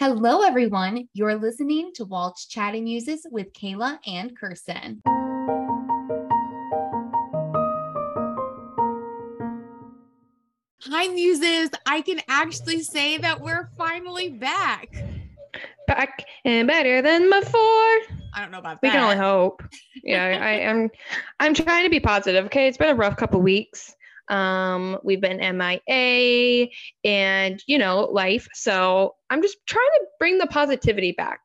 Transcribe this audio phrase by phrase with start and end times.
[0.00, 1.06] Hello, everyone.
[1.12, 5.02] You're listening to Walt's Chatting Muses with Kayla and Kirsten.
[10.84, 11.68] Hi, Muses.
[11.84, 14.88] I can actually say that we're finally back.
[15.86, 17.60] Back and better than before.
[17.60, 18.82] I don't know about that.
[18.82, 19.62] We can only hope.
[20.02, 20.88] Yeah, I am.
[21.40, 22.46] I'm trying to be positive.
[22.46, 23.94] Okay, it's been a rough couple weeks.
[24.30, 26.68] Um, we've been MIA
[27.04, 28.48] and you know life.
[28.54, 31.40] So I'm just trying to bring the positivity back.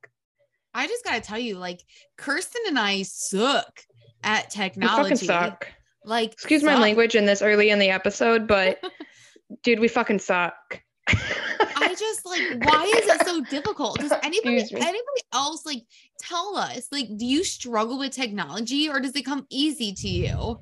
[0.74, 1.82] I just got to tell you, like,
[2.18, 3.82] Kirsten and I suck
[4.24, 5.04] at We technology.
[5.04, 5.68] fucking suck.
[6.04, 8.80] Like, Excuse my language in this early in the episode, but
[9.64, 10.82] dude, we fucking suck.
[11.08, 14.00] I just like, why is it so difficult?
[14.00, 15.84] Does anybody anybody else like
[16.20, 16.88] tell us?
[16.92, 20.60] Like, do you struggle with technology or does it come easy to you?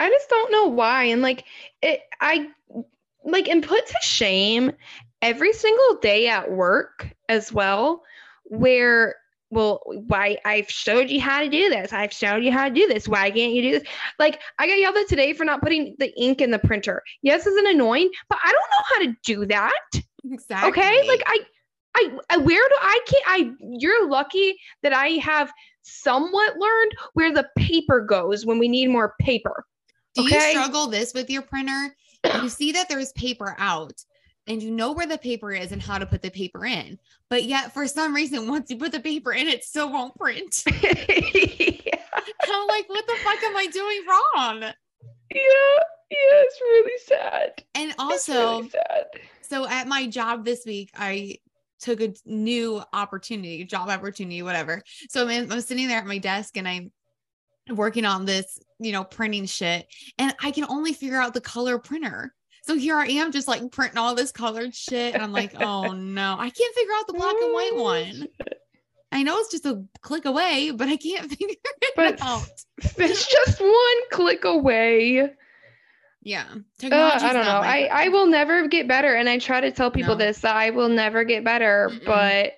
[0.00, 1.04] I just don't know why.
[1.04, 1.44] And like
[1.82, 2.48] it I
[3.24, 4.72] like and put to shame
[5.22, 8.02] every single day at work as well,
[8.44, 9.16] where
[9.50, 11.92] well, why I've showed you how to do this.
[11.92, 13.08] I've showed you how to do this.
[13.08, 13.88] Why can't you do this?
[14.18, 17.02] Like I got yelled at today for not putting the ink in the printer.
[17.22, 19.72] Yes, isn't annoying, but I don't know how to do that.
[20.24, 20.70] Exactly.
[20.70, 21.08] Okay.
[21.08, 21.38] Like I
[21.94, 25.50] I, I where do I can't I you're lucky that I have
[25.82, 29.64] somewhat learned where the paper goes when we need more paper.
[30.18, 31.94] Do you struggle this with your printer?
[32.24, 33.92] You see that there's paper out
[34.48, 36.98] and you know where the paper is and how to put the paper in.
[37.28, 40.64] But yet for some reason, once you put the paper in, it still won't print.
[40.82, 41.98] yeah,
[42.48, 44.60] I'm like, what the fuck am I doing wrong?
[44.60, 45.78] yeah,
[46.10, 47.62] yeah, it's really sad.
[47.74, 49.04] And also, really sad.
[49.42, 51.36] so at my job this week, I
[51.80, 54.82] took a new opportunity, job opportunity, whatever.
[55.10, 56.90] So I'm, I'm sitting there at my desk and I'm
[57.70, 59.86] working on this, you know, printing shit,
[60.18, 62.34] and I can only figure out the color printer.
[62.62, 65.92] So here I am, just like printing all this colored shit, and I'm like, oh
[65.92, 68.28] no, I can't figure out the black and white one.
[69.10, 72.46] I know it's just a click away, but I can't figure it But out.
[72.98, 75.30] it's just one click away.
[76.22, 76.44] Yeah,
[76.82, 77.60] Uh, I don't know.
[77.62, 79.14] I, I will never get better.
[79.14, 80.26] And I try to tell people No.
[80.26, 82.04] this that I will never get better, Mm-mm.
[82.04, 82.52] but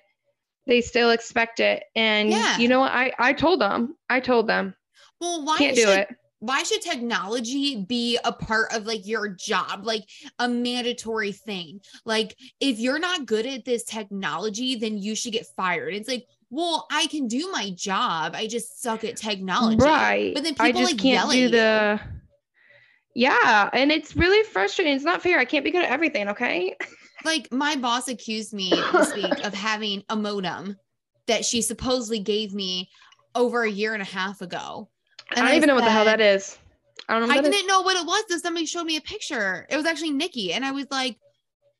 [0.67, 1.83] they still expect it.
[1.95, 2.57] And Yeah.
[2.57, 2.91] you know what?
[2.91, 3.95] I, I told them.
[4.09, 4.75] I told them.
[5.21, 6.15] Well, why Can't do should it.
[6.39, 10.03] why should technology be a part of like your job like
[10.39, 15.45] a mandatory thing like if you're not good at this technology then you should get
[15.55, 20.33] fired it's like well i can do my job i just suck at technology Right.
[20.33, 21.99] but then I people just like can't do the.
[23.13, 24.95] Yeah, and it's really frustrating.
[24.95, 25.37] It's not fair.
[25.37, 26.29] I can't be good at everything.
[26.29, 26.75] Okay.
[27.25, 30.77] like my boss accused me this week of having a modem
[31.27, 32.89] that she supposedly gave me
[33.35, 34.89] over a year and a half ago
[35.31, 36.57] I don't even know what the hell that is.
[37.09, 37.33] I don't know.
[37.33, 37.55] I that is.
[37.55, 38.23] didn't know what it was.
[38.29, 39.65] Then somebody showed me a picture.
[39.69, 40.53] It was actually Nikki.
[40.53, 41.17] And I was like,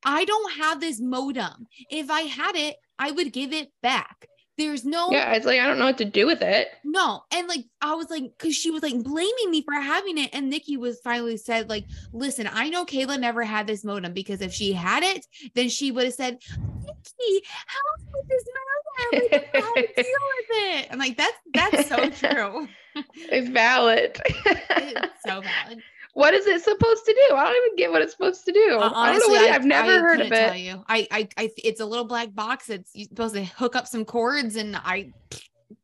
[0.04, 1.68] I don't have this modem.
[1.90, 4.28] If I had it, I would give it back.
[4.58, 6.68] There's no, Yeah, it's like I don't know what to do with it.
[6.84, 7.24] no.
[7.34, 10.30] And like, I was like, cause she was like blaming me for having it.
[10.34, 14.42] And Nikki was finally said, like, listen, I know Kayla never had this modem because
[14.42, 15.26] if she had it,
[15.56, 18.71] then she would have said, Nikki, help with this modem.
[19.12, 20.88] Know how to deal with it.
[20.92, 22.68] I'm like, that's, that's so true.
[23.16, 24.20] It's valid.
[24.26, 25.82] It's so valid.
[26.14, 27.36] what is it supposed to do?
[27.36, 28.78] I don't even get what it's supposed to do.
[28.78, 30.58] Uh, I don't know honestly, I- I've never I heard of it.
[30.58, 32.70] you, I, I, I, it's a little black box.
[32.70, 35.14] It's you're supposed to hook up some cords, and I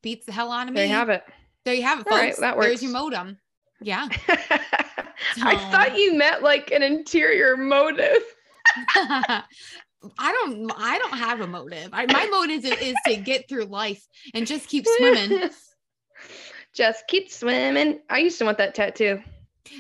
[0.01, 0.81] beats the hell out of me.
[0.81, 1.23] There you have it.
[1.63, 2.41] There you have it, All right, folks.
[2.41, 3.37] that There's your modem.
[3.79, 4.09] Yeah.
[5.41, 8.21] I thought you meant like an interior motive.
[10.17, 10.71] I don't.
[10.77, 11.89] I don't have a motive.
[11.91, 15.49] I, my motive is, to get through life and just keep swimming.
[16.73, 18.01] Just keep swimming.
[18.07, 19.19] I used to want that tattoo.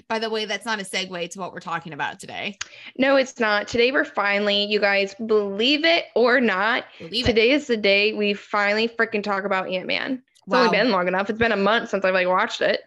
[0.07, 2.57] By the way, that's not a segue to what we're talking about today.
[2.97, 3.67] No, it's not.
[3.67, 8.33] Today we're finally, you guys believe it or not, Believe today is the day we
[8.33, 10.13] finally freaking talk about Ant Man.
[10.13, 10.65] It's Wow.
[10.65, 11.29] only been long enough.
[11.29, 12.81] It's been a month since I've like watched it.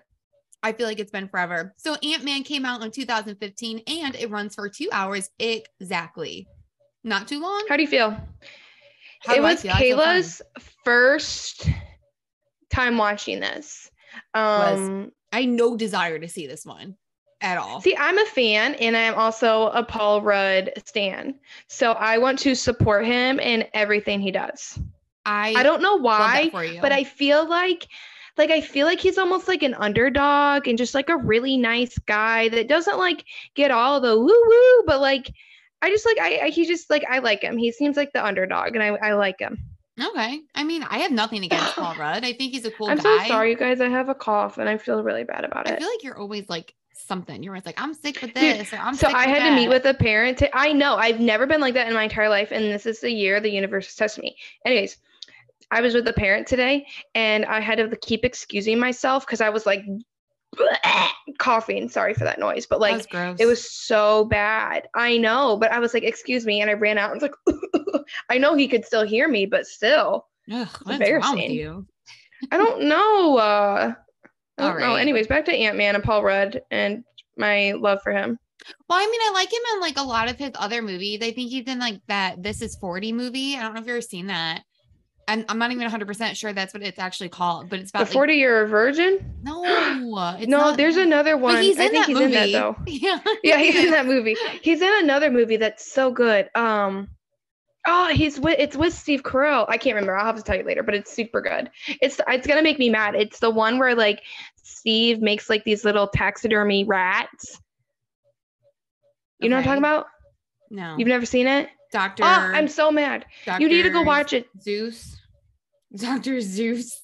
[0.63, 1.73] I feel like it's been forever.
[1.77, 6.49] So Ant Man came out in 2015, and it runs for two hours exactly.
[7.03, 7.65] Not too long.
[7.69, 8.17] How do you feel?
[9.21, 9.73] How it was feel?
[9.73, 9.83] I.
[9.83, 10.43] Kayla's
[10.85, 11.69] first
[12.71, 13.91] time watching this.
[14.35, 16.97] Um I had no desire to see this one
[17.41, 17.81] at all.
[17.81, 21.39] see, I'm a fan and I'm also a Paul Rudd stan.
[21.69, 24.79] So I want to support him in everything he does.
[25.25, 26.51] I I don't know why,
[26.81, 27.87] but I feel like
[28.37, 31.99] like I feel like he's almost like an underdog and just like a really nice
[31.99, 33.25] guy that doesn't like
[33.55, 35.31] get all the woo woo, but like
[35.83, 37.57] I just like I, I he just like I like him.
[37.57, 39.59] He seems like the underdog and I I like him.
[40.01, 40.41] okay.
[40.55, 42.25] I mean, I have nothing against Paul Rudd.
[42.25, 43.23] I think he's a cool I'm guy.
[43.25, 43.81] so sorry, you guys.
[43.81, 45.75] I have a cough and I feel really bad about it.
[45.75, 47.43] I feel like you're always like something.
[47.43, 48.73] You're always like, I'm sick with Dude, this.
[48.73, 50.39] or, I'm so I had to meet with a parent.
[50.39, 53.01] To, I know I've never been like that in my entire life, and this is
[53.01, 54.37] the year the universe has tested me.
[54.65, 54.97] Anyways,
[55.71, 59.51] I was with a parent today, and I had to keep excusing myself because I
[59.51, 59.85] was like
[61.39, 61.89] coughing.
[61.89, 63.07] Sorry for that noise, but like
[63.39, 64.89] it was so bad.
[64.95, 68.05] I know, but I was like, excuse me, and I ran out and was like,
[68.31, 71.51] I know he could still hear me, but still, Ugh, what's wrong with embarrassing.
[71.53, 71.87] you?
[72.51, 73.37] I don't know.
[73.37, 73.95] Uh,
[74.59, 74.95] I don't know.
[74.95, 77.05] Anyways, back to Ant Man and Paul Rudd and
[77.37, 78.39] my love for him.
[78.89, 81.21] Well, I mean, I like him in like a lot of his other movies.
[81.23, 83.57] I think he's in like that This Is 40 movie.
[83.57, 84.63] I don't know if you've ever seen that.
[85.31, 88.09] And I'm not even 100% sure that's what it's actually called, but it's The about
[88.09, 89.35] like, 40 year virgin?
[89.43, 89.63] no,
[90.39, 91.63] it's no, not- there's another one.
[91.63, 92.25] he's in I think that he's movie.
[92.37, 92.77] in that though.
[92.87, 94.37] Yeah, Yeah, he's in that movie.
[94.63, 96.49] He's in another movie that's so good.
[96.55, 97.09] Um
[97.87, 99.65] Oh, he's with it's with Steve Carell.
[99.69, 100.15] I can't remember.
[100.15, 101.71] I'll have to tell you later, but it's super good.
[102.03, 103.15] It's it's gonna make me mad.
[103.15, 104.23] It's the one where like
[104.63, 107.59] Steve makes like these little taxidermy rats.
[109.39, 110.07] You know what I'm talking about?
[110.71, 111.69] No, You've never seen it?
[111.91, 112.23] Doctor.
[112.23, 113.25] Oh, I'm so mad.
[113.59, 114.47] You need to go watch it.
[114.61, 115.19] Zeus,
[115.97, 117.03] Doctor Zeus,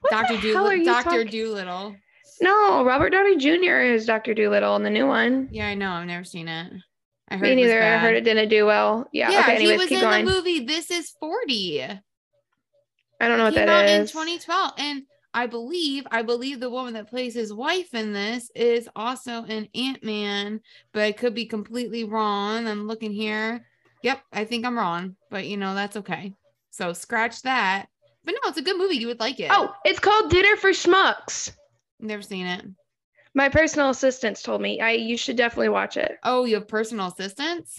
[0.00, 1.96] What Doctor the hell are Dolittle, Doctor talking- Dolittle.
[2.40, 3.80] No, Robert Downey Jr.
[3.80, 4.34] is Dr.
[4.34, 5.48] Dolittle in the new one.
[5.50, 5.90] Yeah, I know.
[5.92, 6.70] I've never seen it.
[7.28, 7.82] I heard Me it neither.
[7.82, 9.08] I heard it didn't do well.
[9.12, 9.30] Yeah.
[9.30, 9.56] Yeah, okay.
[9.56, 10.24] Anyways, he was in going.
[10.26, 11.82] the movie This Is 40.
[11.82, 11.98] I
[13.20, 15.02] don't know what that out in 2012 and
[15.32, 19.68] i believe i believe the woman that plays his wife in this is also an
[19.74, 20.60] ant-man
[20.92, 23.64] but i could be completely wrong i'm looking here
[24.02, 26.34] yep i think i'm wrong but you know that's okay
[26.70, 27.86] so scratch that
[28.26, 30.70] but no it's a good movie you would like it Oh, it's called Dinner for
[30.70, 31.52] Schmucks.
[32.00, 32.64] never seen it
[33.34, 36.12] My personal assistants told me I you should definitely watch it.
[36.24, 37.78] oh you have personal assistants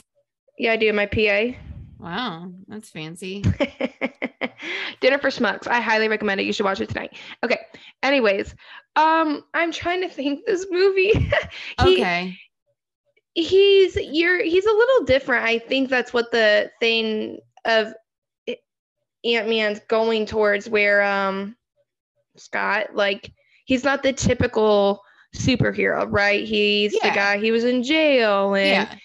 [0.57, 0.91] Yeah, I do.
[0.94, 1.55] My PA.
[1.99, 3.44] wow that's fancy
[4.99, 5.67] Dinner for Schmucks.
[5.67, 6.45] I highly recommend it.
[6.45, 7.15] You should watch it tonight.
[7.44, 7.59] Okay.
[8.01, 8.55] Anyways,
[8.95, 11.11] um, I'm trying to think this movie.
[11.83, 12.35] He- okay
[13.35, 15.45] he's you're he's a little different.
[15.45, 17.94] I think that's what the thing of
[19.25, 21.56] Ant Man's going towards, where um
[22.36, 23.31] Scott like
[23.66, 25.02] he's not the typical
[25.36, 26.46] superhero, right?
[26.46, 27.10] He's Yeah.
[27.10, 28.96] the guy he was in jail and yeah.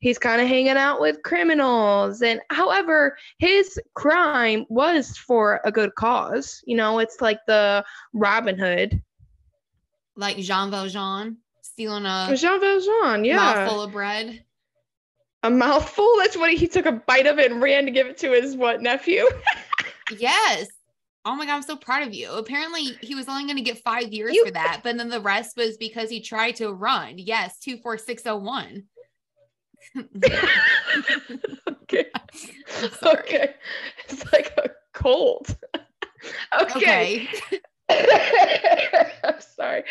[0.00, 2.20] he's kind of hanging out with criminals.
[2.22, 8.58] And however his crime was for a good cause you know it's like the robin
[8.58, 9.02] hood.
[10.16, 13.36] Like jean valjean stealing a jean valjean yeah.
[13.36, 14.44] mouthful of bread
[15.42, 18.18] a mouthful that's what he, took a bite of it and ran to give it
[18.18, 19.24] to his what nephew
[20.18, 20.66] Yes.
[21.26, 22.30] Oh my god, I'm so proud of you.
[22.30, 25.20] Apparently, he was only going to get five years You- for that, but then the
[25.20, 27.18] rest was because he tried to run.
[27.18, 28.84] Yes, two four six zero one.
[31.68, 32.06] okay
[33.02, 33.54] okay
[34.08, 35.56] it's like a cold
[36.60, 37.28] okay,
[37.90, 38.02] Okay.
[39.24, 39.84] I'm sorry.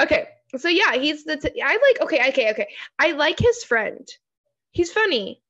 [0.00, 1.36] Okay, so yeah, he's the.
[1.36, 2.00] T- I like.
[2.02, 2.68] Okay, okay, okay.
[2.98, 4.06] I like his friend.
[4.78, 5.42] He's funny.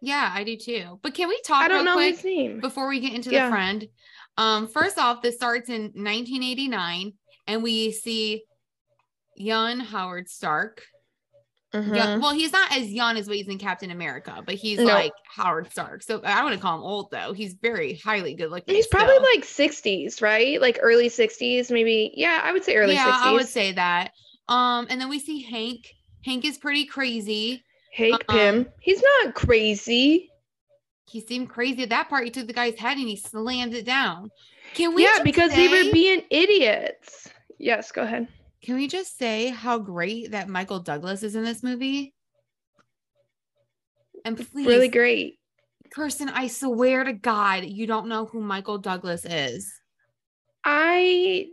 [0.00, 1.00] Yeah, I do too.
[1.02, 2.60] But can we talk I don't know quick his name.
[2.60, 3.46] before we get into Yeah.
[3.46, 3.88] the friend?
[4.36, 7.14] Um, first off, this starts in 1989,
[7.48, 8.44] and we see
[9.34, 10.84] young Howard Stark.
[11.74, 11.96] Mhm.
[11.96, 14.84] Young, well, he's not as young as what he's in Captain America, but he's No.
[14.84, 16.04] like Howard Stark.
[16.04, 17.32] So I want to call him old though.
[17.32, 18.72] He's very highly good looking.
[18.72, 19.26] He's probably still.
[19.34, 20.60] like 60s, right?
[20.60, 22.12] Like early 60s, maybe.
[22.14, 23.26] Yeah, I would say early yeah, 60s.
[23.26, 24.12] I would say that.
[24.48, 25.92] Um, and then we see Hank.
[26.24, 27.64] Hank is pretty crazy.
[27.92, 28.66] Hank um, Pym.
[28.80, 30.30] He's not crazy.
[31.08, 32.24] He seemed crazy at that part.
[32.24, 34.30] He took the guy's head and he slammed it down.
[34.74, 35.02] Can we?
[35.02, 37.28] Yeah, just because they say, were being idiots.
[37.58, 38.28] Yes, go ahead.
[38.62, 42.14] Can we just say how great that Michael Douglas is in this movie?
[44.24, 45.38] And please, Really great.
[45.92, 49.72] Kirsten, I swear to God, you don't know who Michael Douglas is.
[50.64, 51.46] I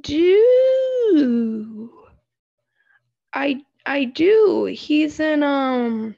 [0.00, 1.90] do.
[3.32, 4.64] I I do.
[4.64, 6.16] He's in um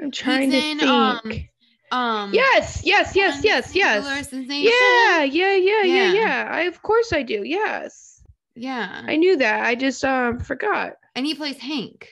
[0.00, 1.50] I'm trying He's to in, think.
[1.90, 4.32] um, Um, yes, yes, yes, yes, yes.
[4.32, 6.12] Yeah, yeah, yeah, yeah, Yeah.
[6.12, 6.48] yeah.
[6.50, 7.42] I of course I do.
[7.44, 8.22] Yes.
[8.54, 9.02] yeah.
[9.06, 9.64] I knew that.
[9.64, 10.94] I just um forgot.
[11.14, 12.08] and he plays Hank,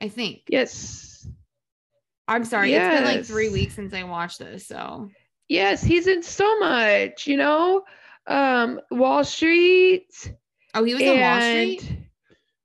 [0.00, 0.42] I think.
[0.48, 1.26] Yes.
[2.26, 5.10] I'm sorry, it's been like three weeks since I watched this, so
[5.48, 7.84] Yes, he's in so much, you know.
[8.26, 10.32] Um Wall Street.
[10.74, 11.90] oh, he was in Wall Street.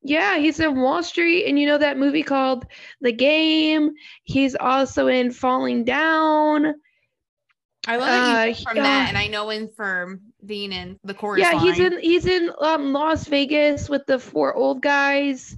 [0.04, 2.66] Yeah, he's in Wall Street, and you know that movie called
[3.02, 3.92] The Game.
[4.24, 6.76] He's also in Falling Down.
[7.88, 11.14] I love that uh, from uh, that, and I know him for being in the
[11.14, 11.42] chorus.
[11.42, 15.58] yeah, he's in he's in um, Las Vegas with the four old guys.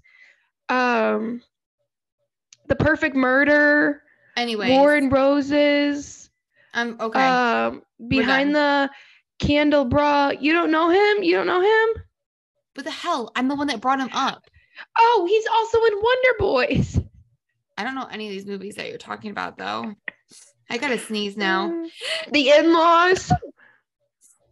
[0.69, 1.41] Um,
[2.67, 4.01] The Perfect Murder,
[4.35, 6.29] Anyway, War and Roses.
[6.73, 7.19] I'm okay.
[7.19, 8.89] Um, behind the
[9.39, 10.33] Candelabra.
[10.39, 11.23] You don't know him?
[11.23, 12.03] You don't know him?
[12.75, 13.31] What the hell?
[13.35, 14.43] I'm the one that brought him up.
[14.97, 16.99] Oh, he's also in Wonder Boys.
[17.77, 19.93] I don't know any of these movies that you're talking about though.
[20.69, 21.69] I gotta sneeze now.
[21.69, 21.87] Mm.
[22.31, 23.31] The in-laws.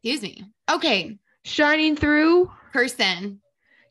[0.03, 0.45] Excuse me.
[0.69, 2.49] Okay, Shining through.
[2.71, 3.41] Person.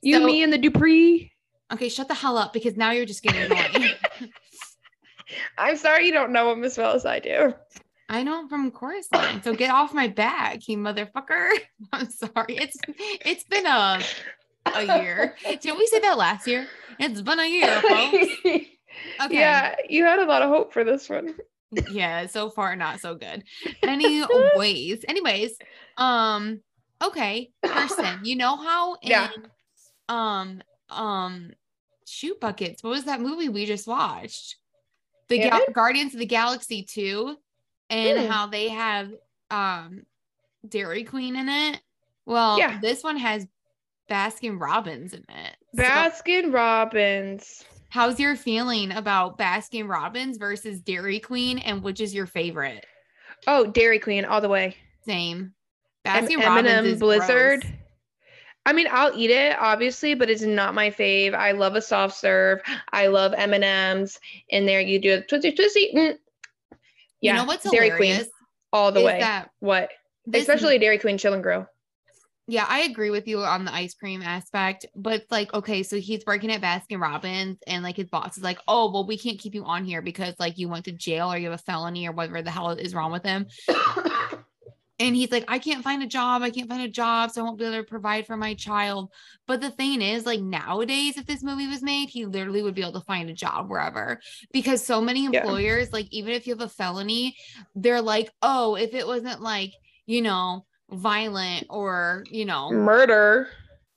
[0.02, 1.30] You, So- me, and the Dupree.
[1.72, 3.92] Okay, shut the hell up because now you're just getting annoying.
[5.58, 7.54] I'm sorry you don't know him as well as I do.
[8.12, 11.50] I know him from chorus line, so get off my back, you motherfucker.
[11.92, 12.56] I'm sorry.
[12.56, 12.76] It's
[13.24, 14.00] it's been a
[14.66, 15.34] a year.
[15.60, 16.68] Didn't we say that last year?
[16.98, 18.26] It's been a year, folks.
[19.24, 19.36] Okay.
[19.40, 21.34] Yeah, you had a lot of hope for this one.
[21.90, 23.42] yeah so far not so good
[23.82, 25.56] anyways anyways
[25.96, 26.60] um
[27.02, 29.30] okay person you know how in Yeah.
[30.10, 31.50] um um
[32.06, 34.56] shoot buckets what was that movie we just watched
[35.28, 35.72] the it.
[35.72, 37.34] guardians of the galaxy 2
[37.90, 38.26] and Hmm.
[38.26, 39.10] how they have
[39.50, 40.04] um
[40.68, 41.80] dairy queen in it
[42.26, 42.78] well Yeah.
[42.80, 43.46] this one has
[44.10, 47.64] baskin robbins in it So- Baskin Robbins.
[47.88, 52.84] How's your feeling about Baskin Robbins versus Dairy Queen, and which is your favorite?
[53.46, 54.76] Oh, Dairy Queen all the way.
[55.06, 55.52] Same.
[56.04, 57.60] M- Baskin Robbins M&M is Blizzard.
[57.62, 57.72] gross.
[58.66, 61.34] I mean, I'll eat it obviously, but it's not my fave.
[61.34, 62.60] I love a soft serve.
[62.92, 64.20] I love M and M's.
[64.50, 65.90] In there, you do a twisty twisty.
[65.94, 66.18] Mm.
[67.22, 67.90] You know what's Dairy?
[67.90, 68.22] Queen
[68.72, 69.42] all the way.
[69.60, 69.90] what?
[70.26, 71.66] this- Especially Dairy Queen Chill and Grow.
[72.48, 76.24] yeah, I agree with you on the ice cream aspect, but like, okay, so he's
[76.26, 79.54] working at Baskin Robbins, and like his boss is like, oh, well, we can't keep
[79.54, 82.12] you on here because like you went to jail or you have a felony or
[82.12, 83.46] whatever the hell is wrong with him.
[85.02, 86.42] And he's like, I can't find a job.
[86.42, 87.30] I can't find a job.
[87.30, 89.12] So I won't be able to provide for my child.
[89.46, 92.82] But the thing is, like nowadays, if this movie was made, he literally would be
[92.82, 94.20] able to find a job wherever
[94.52, 95.40] because so many Yeah.
[95.40, 97.36] employers, like, even if you have a felony,
[97.74, 99.72] they're like, oh, if it wasn't like,
[100.06, 103.48] you know, violent or, you know, Murder.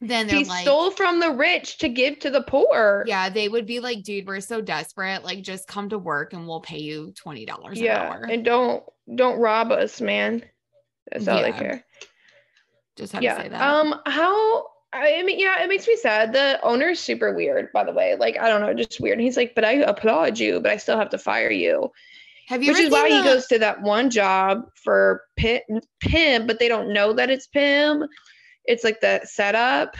[0.01, 3.05] then they're He like, stole from the rich to give to the poor.
[3.07, 5.24] yeah, they would be like, dude, we're so desperate.
[5.24, 8.01] Like, just come to work and we'll pay you $20 an Yeah.
[8.01, 8.25] hour.
[8.29, 8.83] And don't
[9.15, 10.43] don't rob us, man.
[11.12, 11.51] That's all Yeah.
[11.51, 11.85] care.
[12.95, 13.62] just have to say that.
[13.62, 16.31] Um, how I mean, yeah, it makes me sad.
[16.31, 18.15] The owner's super weird, by the way.
[18.15, 19.17] Like, I don't know, just weird.
[19.17, 21.91] And He's like, but I applaud you, but I still have to fire you.
[22.47, 25.59] have you Which is why seen he goes to that one job for Pym,
[26.00, 28.05] Pym, but they don't know that it's Pym.
[28.63, 29.97] It's like the setup.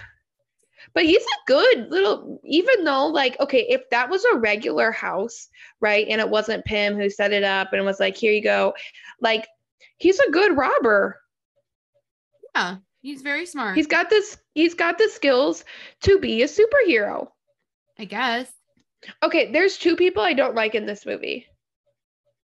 [0.94, 5.50] But he's a good little, even though, like, okay, if that was a regular house,
[5.82, 8.74] right, and it wasn't Pym who set it up and was like, here you go,
[9.20, 9.46] like,
[9.98, 11.20] he's a good robber.
[12.56, 13.76] Yeah, he's very smart.
[13.76, 15.64] He's got this, he's got the skills
[16.02, 17.28] to be a superhero.
[17.98, 18.52] I guess.
[19.24, 21.48] Okay, there's two people I don't like in this movie.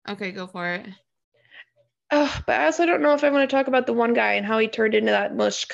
[0.07, 0.87] Okay, go for it.
[2.11, 4.33] Ugh, but I also don't know if I want to talk about the one guy
[4.33, 5.65] and how he turned into that mush.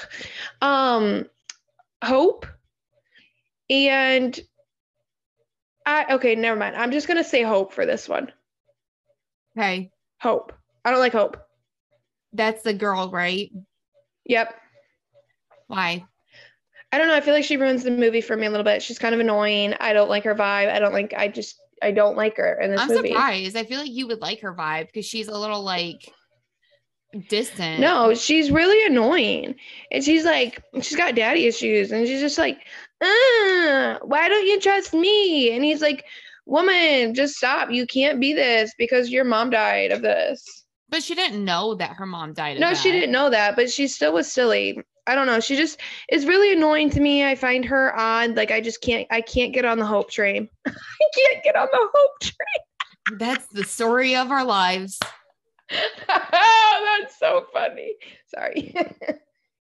[0.62, 1.26] Um,
[2.04, 2.46] Hope.
[3.70, 4.40] And
[5.86, 6.76] I okay, never mind.
[6.76, 8.32] I'm just gonna say Hope for this one.
[9.58, 10.54] Okay, Hope.
[10.84, 11.38] I don't like Hope.
[12.34, 13.52] that's the girl, right?
[14.26, 14.54] Yep.
[15.68, 16.06] Why?
[16.92, 17.16] I don't know.
[17.16, 18.84] I feel like she ruins the movie for me a little bit.
[18.84, 19.74] She's kind of annoying.
[19.80, 20.72] I don't like her vibe.
[20.72, 21.14] I don't like.
[21.16, 21.56] I just.
[21.84, 23.10] I don't like her in this I'm movie.
[23.10, 23.56] surprised.
[23.58, 26.14] I feel like you would like her vibe because she's a little like
[27.28, 27.80] distant.
[27.80, 29.56] No, she's really annoying.
[29.92, 31.92] And she's like, she's got daddy issues.
[31.92, 32.58] And she's just like,
[33.02, 35.56] uh, why don't you trust me?
[35.56, 36.06] And he's like,
[36.46, 37.72] woman, just stop.
[37.72, 40.61] You can't be this because your mom died of this.
[40.92, 42.60] But she didn't know that her mom died.
[42.60, 44.78] No, she didn't know that, but she still was silly.
[45.08, 45.40] I don't know.
[45.40, 45.80] She just
[46.10, 47.26] is really annoying to me.
[47.26, 48.36] I find her odd.
[48.36, 50.50] Like I just can't I can't get on the hope train.
[50.68, 50.72] I
[51.16, 53.18] can't get on the hope train.
[53.18, 55.00] That's the story of our lives.
[55.72, 57.96] oh, That's so funny.
[58.28, 58.76] Sorry.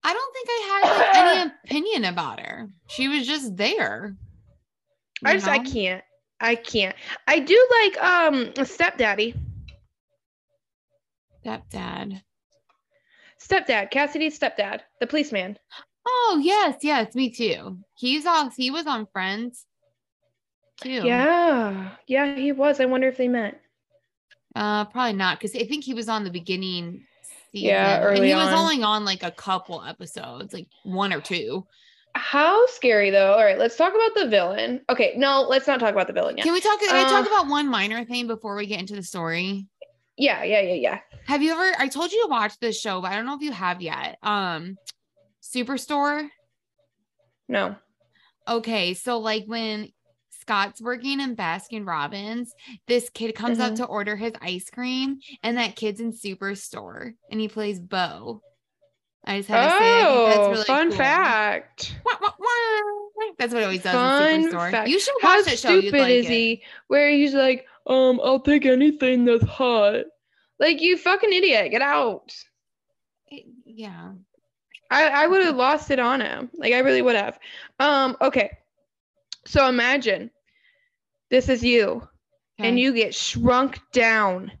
[0.03, 2.69] I don't think I had like any opinion about her.
[2.87, 4.15] She was just there.
[5.23, 6.03] I just I can't.
[6.41, 6.95] I can't.
[7.27, 9.35] I do like um stepdaddy.
[11.45, 12.21] Stepdad.
[13.39, 15.57] Stepdad, Cassidy's stepdad, the policeman.
[16.07, 17.79] Oh yes, yes, me too.
[17.95, 18.51] He's on.
[18.55, 19.65] He was on Friends.
[20.81, 20.89] Too.
[21.05, 21.91] Yeah.
[22.07, 22.79] Yeah, he was.
[22.79, 23.59] I wonder if they met.
[24.55, 27.05] Uh, probably not because I think he was on the beginning.
[27.51, 28.53] Season, Yeah, and early he was on.
[28.53, 31.65] only on like a couple episodes, like one or two.
[32.15, 33.33] How scary though.
[33.33, 34.81] All right, let's talk about the villain.
[34.89, 36.43] Okay, no, let's not talk about the villain yet.
[36.43, 36.79] Can we talk?
[36.79, 39.67] Can I talk Uh, about one minor thing before we get into the story?
[40.19, 40.99] Yeah, yeah, yeah, yeah.
[41.27, 41.71] Have you ever?
[41.79, 44.17] I told you to watch this show, but I don't know if you have yet.
[44.21, 44.77] Um,
[45.41, 46.27] Superstore.
[47.47, 47.75] No.
[48.47, 49.89] Okay, so like when
[50.41, 52.53] Scott's working in Baskin Robbins,
[52.87, 53.77] this kid comes up Mhm.
[53.77, 58.41] to order his ice cream, and that kid's in Superstore, and he plays Bo.
[59.25, 60.97] I just had to say, I think that's Oh, really fun cool.
[60.97, 61.95] fact.
[62.05, 63.25] Wah, wah, wah.
[63.37, 64.71] That's what he always does Fun in Superstore.
[64.71, 64.89] fact.
[64.89, 65.73] You should How watch that show.
[65.75, 66.29] You'd stupid like is it.
[66.31, 66.63] he?
[66.87, 70.05] Where he's like, um, I'll take anything that's hot.
[70.59, 72.31] Like you fucking idiot, get out.
[73.65, 74.11] Yeah.
[74.91, 76.49] I, I would have lost it on him.
[76.53, 77.39] Like I really would have.
[77.79, 78.57] Um, okay.
[79.45, 80.31] So imagine
[81.29, 82.07] this is you
[82.59, 84.51] and you get shrunk down.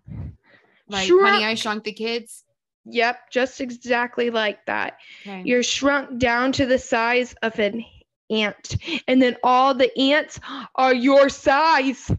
[0.87, 1.27] like shrunk.
[1.27, 2.43] Honey, I Shrunk the Kids.
[2.85, 4.97] Yep, just exactly like that.
[5.21, 5.43] Okay.
[5.45, 7.83] You're shrunk down to the size of an
[8.29, 10.39] ant, and then all the ants
[10.75, 12.09] are your size.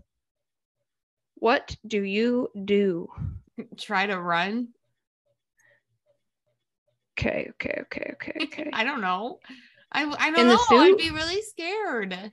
[1.40, 3.09] What do you do?
[3.76, 4.68] Try to run.
[7.18, 8.70] Okay, okay, okay, okay, okay.
[8.73, 9.40] I don't know.
[9.92, 10.64] I I In don't the know.
[10.70, 12.32] I'd be really scared.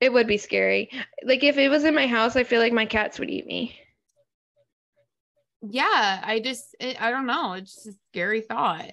[0.00, 0.90] it would be scary.
[1.22, 3.78] Like if it was in my house, I feel like my cats would eat me.
[5.62, 7.54] Yeah, I just it, I don't know.
[7.54, 8.92] It's just a scary thought.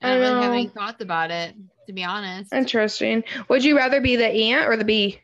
[0.00, 1.54] I I don't really have any thoughts about it,
[1.86, 2.52] to be honest.
[2.52, 3.24] Interesting.
[3.48, 5.20] Would you rather be the ant or the bee?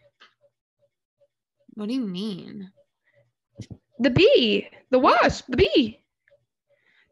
[1.75, 2.71] What do you mean?
[3.99, 6.01] The bee, the wasp, the bee.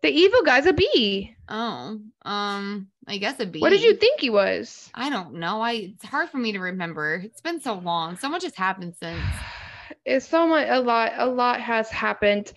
[0.03, 1.37] The evil guy's a bee.
[1.49, 3.61] Oh, um, I guess a bee.
[3.61, 4.91] What did you think he was?
[4.95, 5.61] I don't know.
[5.61, 7.23] I it's hard for me to remember.
[7.25, 8.17] It's been so long.
[8.17, 9.21] So much has happened since.
[10.05, 12.53] It's so much a lot a lot has happened.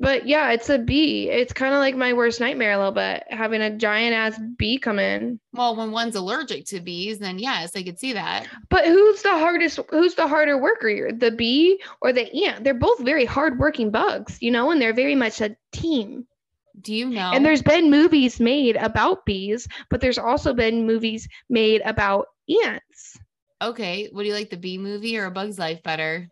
[0.00, 1.28] But yeah, it's a bee.
[1.28, 4.78] It's kind of like my worst nightmare a little bit, having a giant ass bee
[4.78, 5.38] come in.
[5.52, 8.48] Well, when one's allergic to bees, then yes, I could see that.
[8.70, 11.12] But who's the hardest who's the harder worker?
[11.12, 12.64] The bee or the ant?
[12.64, 16.26] They're both very hardworking bugs, you know, and they're very much a team.
[16.80, 17.32] Do you know?
[17.34, 22.26] And there's been movies made about bees, but there's also been movies made about
[22.64, 23.18] ants.
[23.60, 24.08] okay.
[24.12, 26.28] What do you like, the bee movie or a Bug's Life better?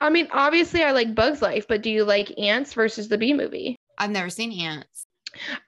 [0.00, 3.34] I mean, obviously I like Bugs Life, but do you like ants versus the bee
[3.34, 3.76] movie?
[3.98, 5.06] I've never seen ants.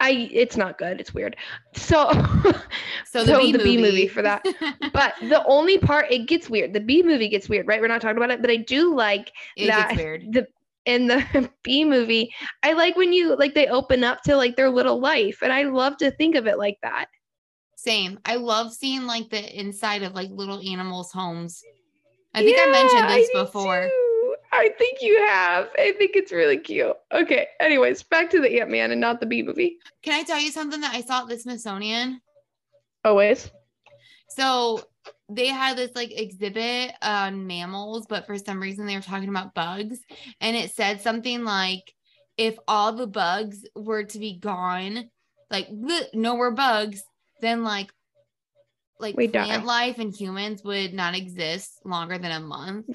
[0.00, 1.00] I it's not good.
[1.00, 1.36] It's weird.
[1.74, 2.10] So
[3.04, 3.76] So the, So bee, the movie.
[3.78, 4.44] movie for that.
[4.92, 6.72] but the only part it gets weird.
[6.72, 7.80] The bee movie gets weird, right?
[7.80, 10.32] We're not talking about it, but I do like it that gets weird.
[10.32, 10.46] the
[10.84, 12.32] in the bee movie.
[12.62, 15.64] I like when you like they open up to like their little life, and I
[15.64, 17.06] love to think of it like that.
[17.76, 18.18] Same.
[18.24, 21.62] I love seeing like the inside of like little animals' homes.
[22.36, 23.88] I think I mentioned this do before.
[24.52, 25.68] I think you have.
[25.78, 26.96] I think it's really cute.
[27.12, 27.48] Okay.
[27.60, 29.78] Anyways, back to the Ant Man and not the bee movie.
[30.02, 32.20] Can I tell you something that I saw at the Smithsonian?
[33.04, 33.50] Always.
[34.28, 34.82] So
[35.28, 39.54] they had this like exhibit on mammals, but for some reason they were talking about
[39.54, 39.98] bugs.
[40.40, 41.94] And it said something like
[42.36, 45.10] if all the bugs were to be gone,
[45.50, 47.02] like no more bugs,
[47.40, 47.90] then like
[48.98, 49.66] like We plant die.
[49.66, 52.86] life and humans would not exist longer than a month.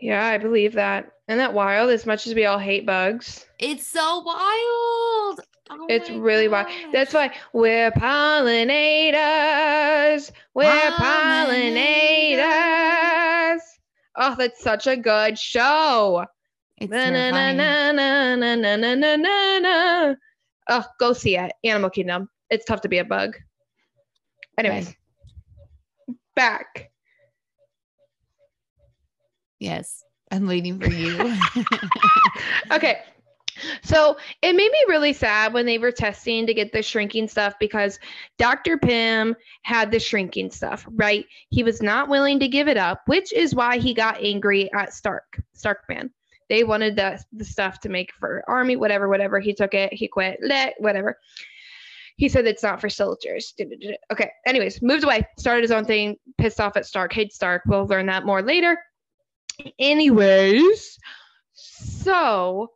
[0.00, 1.10] Yeah, I believe that.
[1.28, 1.90] Isn't that wild?
[1.90, 5.40] As much as we all hate bugs, It's so wild.
[5.72, 6.66] Oh it's really wild.
[6.92, 10.30] That's why we're pollinators.
[10.54, 12.36] We're Pollinators.
[12.36, 13.60] pollinators.
[14.16, 16.24] Oh, that's such a good show.
[16.78, 17.56] it's Na, na, na, terrifying.
[17.56, 20.14] na, na, na, na, na, na, na, na.
[20.68, 21.52] Oh, go see it.
[21.64, 22.28] Animal Kingdom.
[22.50, 23.36] It's tough to be a bug.
[24.66, 24.94] Anyways,
[26.34, 26.90] back.
[29.58, 30.04] Yes.
[30.30, 31.36] I'm waiting for you.
[32.70, 33.00] Okay.
[33.82, 37.54] So it made me really sad when they were testing to get the shrinking stuff
[37.58, 37.98] because
[38.38, 38.78] Dr.
[38.78, 41.26] Pym had the shrinking stuff, right?
[41.50, 44.94] He was not willing to give it up, which is why he got angry at
[44.94, 46.10] Stark, Starkman.
[46.48, 49.40] They wanted the, the stuff to make for army, whatever, whatever.
[49.40, 51.18] He took it, he quit, let, whatever.
[52.20, 53.54] He said it's not for soldiers.
[54.12, 54.30] Okay.
[54.44, 57.62] Anyways, moved away, started his own thing, pissed off at Stark, hates Stark.
[57.64, 58.76] We'll learn that more later.
[59.78, 60.98] Anyways,
[61.54, 62.72] so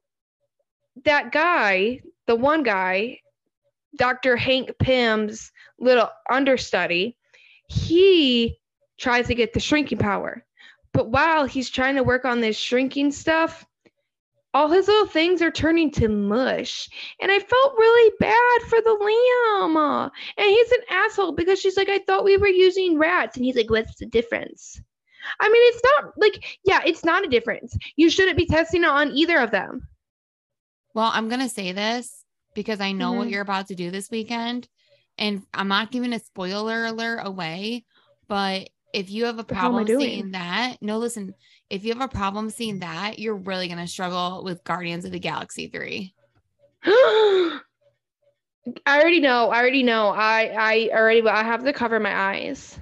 [1.04, 3.18] that guy, the one guy,
[3.98, 4.34] Dr.
[4.34, 7.18] Hank Pym's little understudy,
[7.68, 8.56] he
[8.96, 10.42] tries to get the shrinking power.
[10.94, 13.66] But while he's trying to work on this shrinking stuff,
[14.54, 16.88] all his little things are turning to mush.
[17.20, 20.10] And I felt really bad for the lamb.
[20.38, 23.36] And he's an asshole because she's like, I thought we were using rats.
[23.36, 24.80] And he's like, What's the difference?
[25.40, 27.76] I mean, it's not like, yeah, it's not a difference.
[27.96, 29.88] You shouldn't be testing it on either of them.
[30.94, 33.30] Well, I'm going to say this because I know what Mhm.
[33.30, 34.68] you're about to do this weekend.
[35.18, 37.84] And I'm not giving a spoiler alert away,
[38.28, 41.34] but if you have a The hell am I problem seeing that, no, listen,
[41.70, 45.12] if you have a problem seeing that, you're really going to struggle with Guardians of
[45.12, 46.14] the Galaxy 3.
[46.86, 47.60] I
[48.86, 49.50] already know.
[49.50, 50.08] I already know.
[50.08, 52.78] I I already I have to cover my eyes.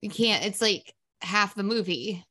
[0.00, 2.24] You can't, it's like half the movie.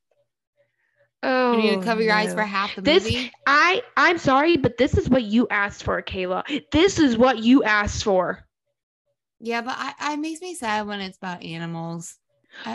[1.22, 3.32] Oh, you need to oh, cover your eyes for half the This- movie.
[3.46, 6.64] I I'm sorry, but this is what you asked for, Kayla.
[6.72, 8.44] This is what you asked for.
[9.40, 12.18] Yeah, but I, I it makes me sad when it's about animals.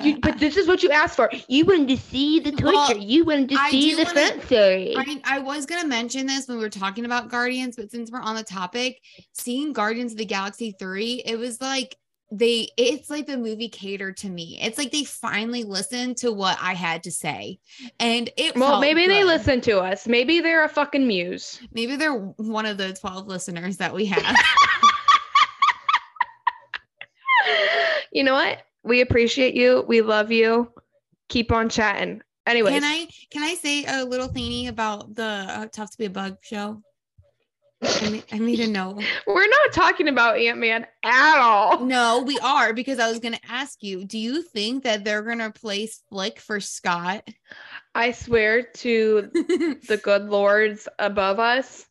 [0.02, 1.30] You, uh, but this is what you asked for.
[1.48, 2.74] You wanted to see the torture.
[2.74, 4.94] Well, you wanted to I see the wanna- sensory.
[4.96, 8.20] I, I was gonna mention this when we were talking about Guardians, but since we're
[8.20, 9.00] on the topic,
[9.32, 11.96] seeing Guardians of the Galaxy 3, it was like
[12.32, 14.58] they it's like the movie catered to me.
[14.60, 17.58] It's like they finally listened to what I had to say.
[18.00, 19.26] And it well, maybe they good.
[19.26, 20.08] listen to us.
[20.08, 21.60] Maybe they're a fucking muse.
[21.72, 24.24] Maybe they're one of the 12 listeners that we have.
[28.12, 28.62] you know what?
[28.84, 29.84] We appreciate you.
[29.88, 30.70] We love you.
[31.28, 32.22] Keep on chatting.
[32.46, 36.04] Anyway, can I can I say a little thingy about the uh, Tough to Be
[36.04, 36.82] a Bug show?
[37.82, 38.98] I need, I need to know.
[39.26, 41.84] we're not talking about Ant Man at all.
[41.84, 45.22] No, we are because I was going to ask you, do you think that they're
[45.22, 47.28] going to place Flik for Scott?
[47.94, 51.86] I swear to the good lords above us,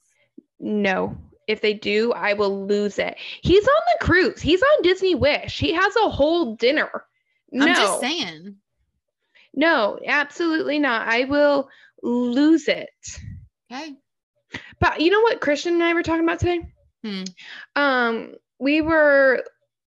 [0.60, 1.18] no.
[1.48, 3.16] If they do, I will lose it.
[3.42, 4.42] He's on the cruise.
[4.42, 5.60] He's on Disney Wish.
[5.60, 7.06] He has a whole dinner.
[7.52, 8.56] No, I'm just saying.
[9.54, 11.08] no, absolutely not.
[11.08, 11.70] I will
[12.02, 12.90] lose it.
[13.72, 13.94] Okay.
[14.80, 16.62] But you know what Christian and I were talking about today?
[17.04, 17.24] Hmm.
[17.76, 19.44] Um, we were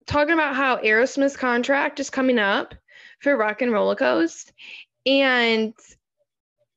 [0.07, 2.75] talking about how Aerosmith's contract is coming up
[3.21, 4.53] for Rock and Roller Coast,
[5.07, 5.75] and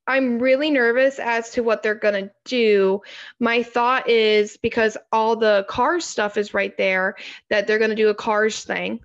[0.06, 3.02] I'm really nervous as to what they're gonna do.
[3.40, 7.16] My thought is because all the Cars stuff is right there,
[7.50, 9.00] that they're gonna do a Cars thing.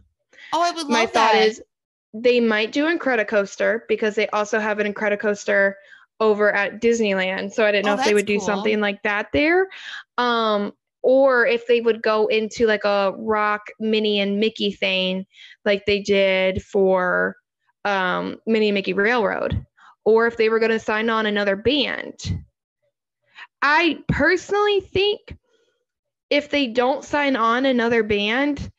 [0.54, 1.62] Oh, I would love My thought is
[2.14, 5.74] they might do Incredicoaster because they also have an Incredicoaster
[6.20, 7.52] over at Disneyland.
[7.52, 8.46] So I didn't know Oh, if they would do cool.
[8.46, 9.68] something like that there.
[10.18, 15.26] Um, or if they would go into like a rock Minnie and Mickey thing
[15.66, 17.38] like they did for
[17.86, 19.66] um Minnie and Mickey Railroad.
[20.06, 22.44] Or if they were going to sign on another band.
[23.62, 25.38] I personally think
[26.30, 28.72] if they don't sign on another band,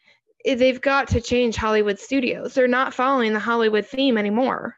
[0.45, 2.55] eh, they've got to change Hollywood studios.
[2.55, 4.77] They're not following the Hollywood theme anymore.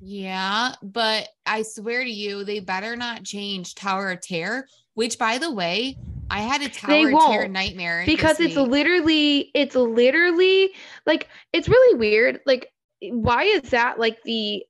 [0.00, 5.38] Yeah, but I swear to you, they better not change Tower of Terror, which by
[5.38, 5.98] the way,
[6.30, 8.04] I had a Tower of Terror won't, nightmare.
[8.06, 8.68] Because it's week.
[8.68, 10.70] literally it's literally
[11.06, 12.40] like it's really weird.
[12.46, 12.70] Like
[13.02, 14.64] why is that like the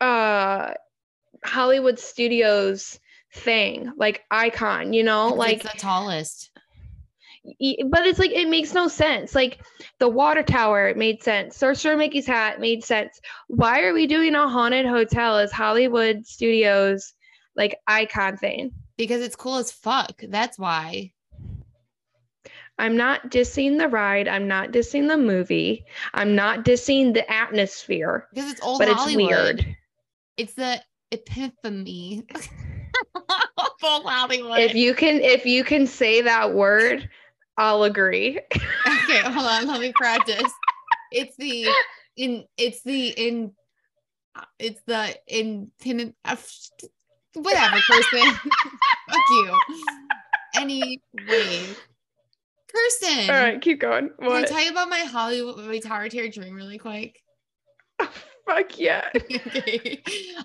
[0.00, 0.74] uh
[1.44, 2.98] Hollywood studios
[3.32, 5.30] thing, like icon, you know?
[5.30, 6.50] 'Cause Like it's the tallest.
[7.44, 9.34] but it's like it makes no sense.
[9.34, 9.60] Like
[9.98, 11.56] the water tower, it made sense.
[11.56, 13.20] Sorcerer Mickey's hat made sense.
[13.48, 17.14] Why are we doing a haunted hotel as Hollywood Studios
[17.56, 18.72] like icon thing?
[18.96, 20.22] Because it's cool as fuck.
[20.28, 21.12] That's why.
[22.78, 24.28] I'm not dissing the ride.
[24.28, 25.84] I'm not dissing the movie.
[26.14, 28.28] I'm not dissing the atmosphere.
[28.32, 29.58] Because it's old but Hollywood.
[29.58, 29.76] it's weird.
[30.36, 32.48] It's the epiphany of
[33.82, 34.60] old Hollywood.
[34.60, 37.08] If you can if you can say that word,
[37.56, 38.38] I'll agree.
[38.38, 40.50] okay, hold on, let me practice.
[41.10, 41.68] It's the
[42.16, 43.52] in it's the in
[44.58, 46.36] it's the in, in uh,
[47.34, 48.20] whatever person.
[49.08, 49.58] Fuck you.
[50.54, 51.66] Anyway.
[52.68, 53.30] Person.
[53.30, 54.10] All right, keep going.
[54.18, 54.48] Can I What?
[54.48, 57.16] tell you about my Hollywood my Tower Tier dream really quick?
[58.46, 59.08] Fuck yeah.
[59.14, 60.02] okay.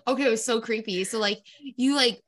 [0.08, 1.04] Okay, it was so creepy.
[1.04, 2.22] So like you like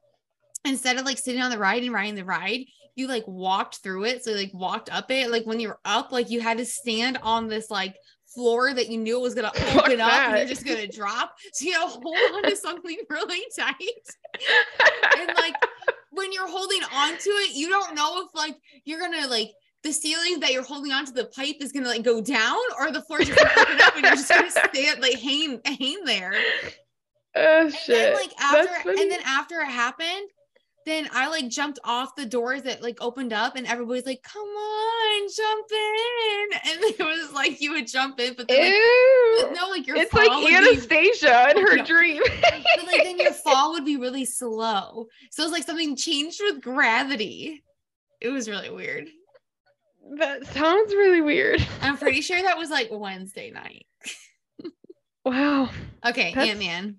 [0.65, 4.05] instead of like sitting on the ride and riding the ride, you like walked through
[4.05, 4.23] it.
[4.23, 5.31] So you, like walked up it.
[5.31, 7.95] Like when you were up, like you had to stand on this like
[8.33, 11.33] floor that you knew was gonna Fuck open up and you're just gonna drop.
[11.53, 13.75] So you gotta hold on to something really tight.
[15.19, 15.55] And like
[16.11, 18.55] when you're holding onto it, you don't know if like
[18.85, 19.51] you're gonna like
[19.85, 23.01] the ceiling that you're holding onto the pipe is gonna like go down or the
[23.03, 26.33] floor is gonna open up and you're just gonna stand like hang hang there.
[27.35, 27.95] oh And shit.
[27.95, 30.29] then like after and then after it happened,
[30.87, 34.41] then I like jumped off the doors that like opened up and everybody's like, come
[34.41, 36.49] on, jump in.
[36.71, 38.71] And it was like you would jump in, but then
[39.39, 42.21] like, no, like your It's like would be, Anastasia in her dream.
[42.41, 45.05] but like then your fall would be really slow.
[45.31, 47.63] So it's like something changed with gravity.
[48.21, 49.07] It was really weird.
[50.17, 51.65] That sounds really weird.
[51.81, 53.85] I'm pretty sure that was like Wednesday night.
[55.25, 55.69] Wow.
[56.05, 56.97] Okay, Ant Man.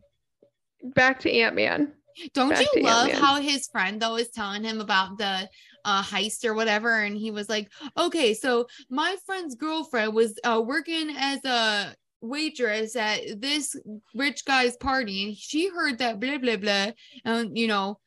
[0.82, 1.92] Back to Ant Man.
[2.32, 3.22] Don't Back you love Ant-Man.
[3.22, 5.48] how his friend though is telling him about the
[5.84, 10.60] uh, heist or whatever, and he was like, "Okay, so my friend's girlfriend was uh,
[10.64, 13.76] working as a waitress at this
[14.14, 16.90] rich guy's party, and she heard that blah blah blah,
[17.24, 18.00] and you know,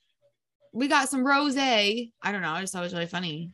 [0.74, 1.56] we got some rose.
[1.58, 2.52] I don't know.
[2.52, 3.54] I just thought it was really funny.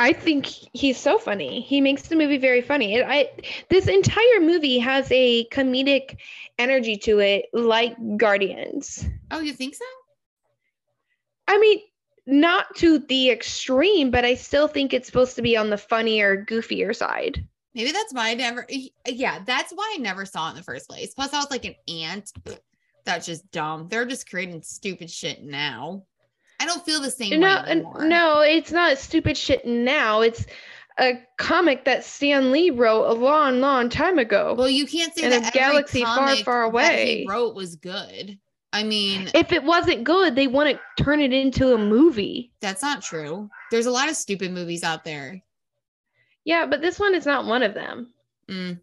[0.00, 1.60] I think he's so funny.
[1.60, 2.94] He makes the movie very funny.
[2.94, 3.28] It, I
[3.68, 6.16] this entire movie has a comedic
[6.58, 9.04] energy to it, like Guardians.
[9.30, 9.84] Oh, you think so?
[11.48, 11.80] I mean,
[12.26, 16.46] not to the extreme, but I still think it's supposed to be on the funnier,
[16.46, 17.46] goofier side.
[17.74, 18.66] Maybe that's why I never.
[19.06, 21.12] Yeah, that's why I never saw it in the first place.
[21.12, 22.32] Plus, I was like an ant.
[23.04, 23.88] That's just dumb.
[23.88, 26.06] They're just creating stupid shit now.
[26.60, 30.20] I don't feel the same No, way no, it's not stupid shit now.
[30.20, 30.44] It's
[30.98, 34.54] a comic that Stan Lee wrote a long, long time ago.
[34.56, 37.20] Well, you can't say In that a galaxy far, comic far that away.
[37.22, 38.38] he wrote was good.
[38.72, 42.52] I mean, if it wasn't good, they wouldn't turn it into a movie.
[42.60, 43.48] that's not true.
[43.70, 45.42] There's a lot of stupid movies out there.
[46.44, 48.12] Yeah, but this one is not one of them.
[48.48, 48.80] Mm.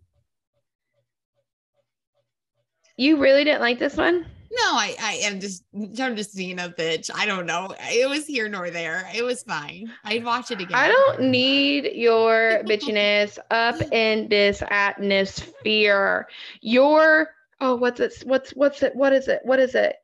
[2.97, 4.25] You really didn't like this one?
[4.49, 7.10] No, I, I am just, I'm just being a bitch.
[7.13, 7.73] I don't know.
[7.91, 9.10] It was here nor there.
[9.13, 9.91] It was fine.
[10.03, 10.75] I'd watch it again.
[10.77, 16.27] I don't need your bitchiness up in this atmosphere.
[16.62, 17.29] Your
[17.60, 18.13] oh, what's it?
[18.25, 18.95] What's what's it?
[18.95, 19.41] What is it?
[19.43, 19.95] What is it?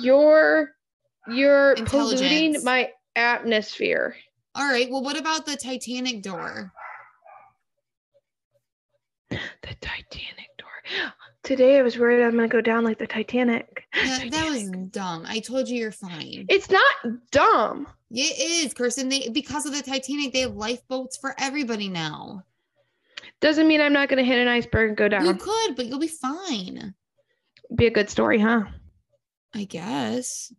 [0.00, 0.70] Your
[1.28, 4.16] you're polluting my atmosphere.
[4.54, 4.90] All right.
[4.90, 6.72] Well, what about the Titanic door?
[9.30, 9.38] The
[9.80, 10.51] Titanic door.
[11.42, 13.84] Today I was worried I'm gonna go down like the Titanic.
[13.94, 15.24] That, that was dumb.
[15.26, 16.46] I told you you're fine.
[16.48, 17.88] It's not dumb.
[18.10, 19.08] It is, Kirsten.
[19.08, 22.44] They because of the Titanic, they have lifeboats for everybody now.
[23.40, 25.26] Doesn't mean I'm not gonna hit an iceberg and go down.
[25.26, 26.94] You could, but you'll be fine.
[27.74, 28.64] Be a good story, huh?
[29.54, 30.52] I guess.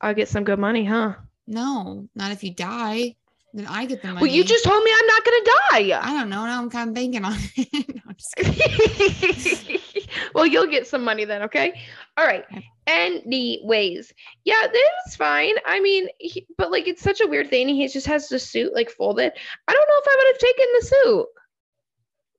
[0.00, 1.14] I'll get some good money, huh?
[1.46, 3.16] No, not if you die.
[3.54, 4.20] Then I get the money.
[4.20, 6.00] Well, you just told me I'm not gonna die.
[6.02, 6.44] I don't know.
[6.44, 7.94] Now I'm kind of banking on it.
[7.94, 9.78] No,
[10.34, 11.80] well, you'll get some money then, okay?
[12.16, 12.44] All right.
[12.50, 12.66] Okay.
[12.88, 14.12] Anyways,
[14.44, 15.54] yeah, this is fine.
[15.66, 17.68] I mean, he, but like it's such a weird thing.
[17.68, 19.32] He just has the suit like folded.
[19.68, 21.26] I don't know if I would have taken the suit.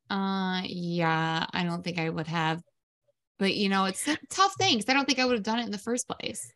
[0.10, 2.62] Uh, yeah, I don't think I would have.
[3.40, 5.60] But you know, it's a tough thing 'cause I don't think I would have done
[5.60, 6.52] it in the first place.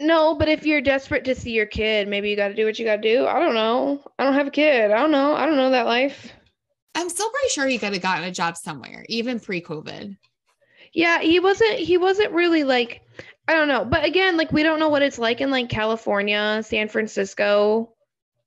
[0.00, 2.78] No, but if you're desperate to see your kid, maybe you got to do what
[2.78, 3.26] you got to do.
[3.26, 4.00] I don't know.
[4.18, 4.90] I don't have a kid.
[4.92, 5.34] I don't know.
[5.34, 6.32] I don't know that life.
[6.94, 10.16] I'm still pretty sure he could have gotten a job somewhere, even pre-COVID.
[10.92, 13.02] Yeah, he wasn't he wasn't really like
[13.46, 13.84] I don't know.
[13.84, 17.92] But again, like we don't know what it's like in like California, San Francisco.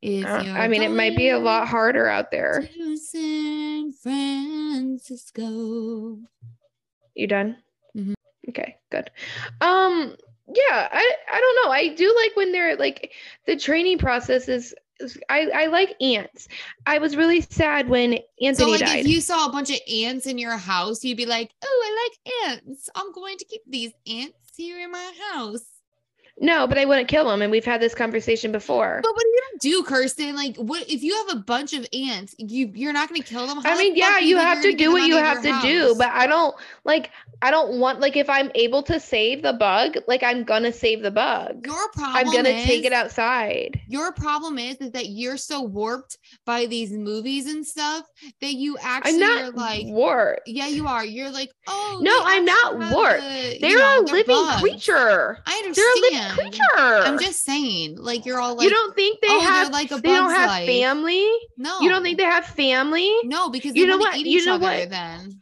[0.01, 2.67] If Uh, I mean, it might be a lot harder out there.
[2.95, 3.91] San
[5.11, 6.17] Francisco.
[7.13, 7.57] You done?
[7.95, 8.15] Mhm.
[8.49, 9.11] Okay, good.
[9.61, 10.15] Um,
[10.47, 11.71] yeah, I I don't know.
[11.71, 13.12] I do like when they're like
[13.47, 14.73] the training process is.
[15.30, 16.47] I I like ants.
[16.86, 18.99] I was really sad when ants So, like, died.
[18.99, 22.49] if you saw a bunch of ants in your house, you'd be like, "Oh, I
[22.51, 22.88] like ants.
[22.93, 25.70] I'm going to keep these ants here in my house."
[26.41, 28.99] No, but I wouldn't kill him, and we've had this conversation before.
[29.04, 30.36] But what do you do, Kirsten?
[30.36, 32.36] Like, what if you have a bunch of ants?
[32.39, 33.62] You you're not going to kill them.
[33.62, 36.10] How I mean, yeah, you have to do what you have to your do, but
[36.10, 37.12] I don't like.
[37.43, 41.01] I don't want like if I'm able to save the bug, like I'm gonna save
[41.01, 41.65] the bug.
[41.65, 43.80] your problem I'm gonna take it outside.
[43.88, 48.06] Your problem is, is that you're so warped by these movies and stuff
[48.41, 50.41] that you actually I'm are not like, warped.
[50.47, 51.04] yeah, you are.
[51.06, 53.21] You're like, oh, No, I'm not warped.
[53.21, 55.39] the, They're know, a they're living bugs." creature.
[55.45, 56.30] I understand.
[56.35, 57.07] They're a living creature.
[57.07, 59.95] I'm just saying, like you're all like, you don't think they oh, have like a
[59.95, 60.67] they don't have life.
[60.67, 61.29] family?
[61.57, 63.11] No, You don't think they have family?
[63.23, 64.17] no because You they know wanna what?
[64.17, 64.89] Eat You each know other what?
[64.89, 65.41] Then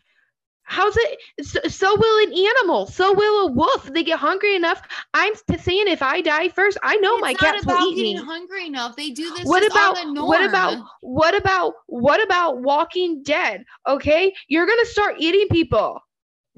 [0.63, 1.19] How's it?
[1.41, 2.86] So, so will an animal.
[2.86, 3.86] So will a wolf.
[3.91, 4.80] They get hungry enough.
[5.15, 7.95] I'm t- saying if I die first, I know it's my not cats will eat
[7.95, 8.23] getting me.
[8.23, 8.95] hungry enough.
[8.95, 9.45] They do this.
[9.45, 13.65] What about on the what about what about what about Walking Dead?
[13.88, 16.02] Okay, you're gonna start eating people.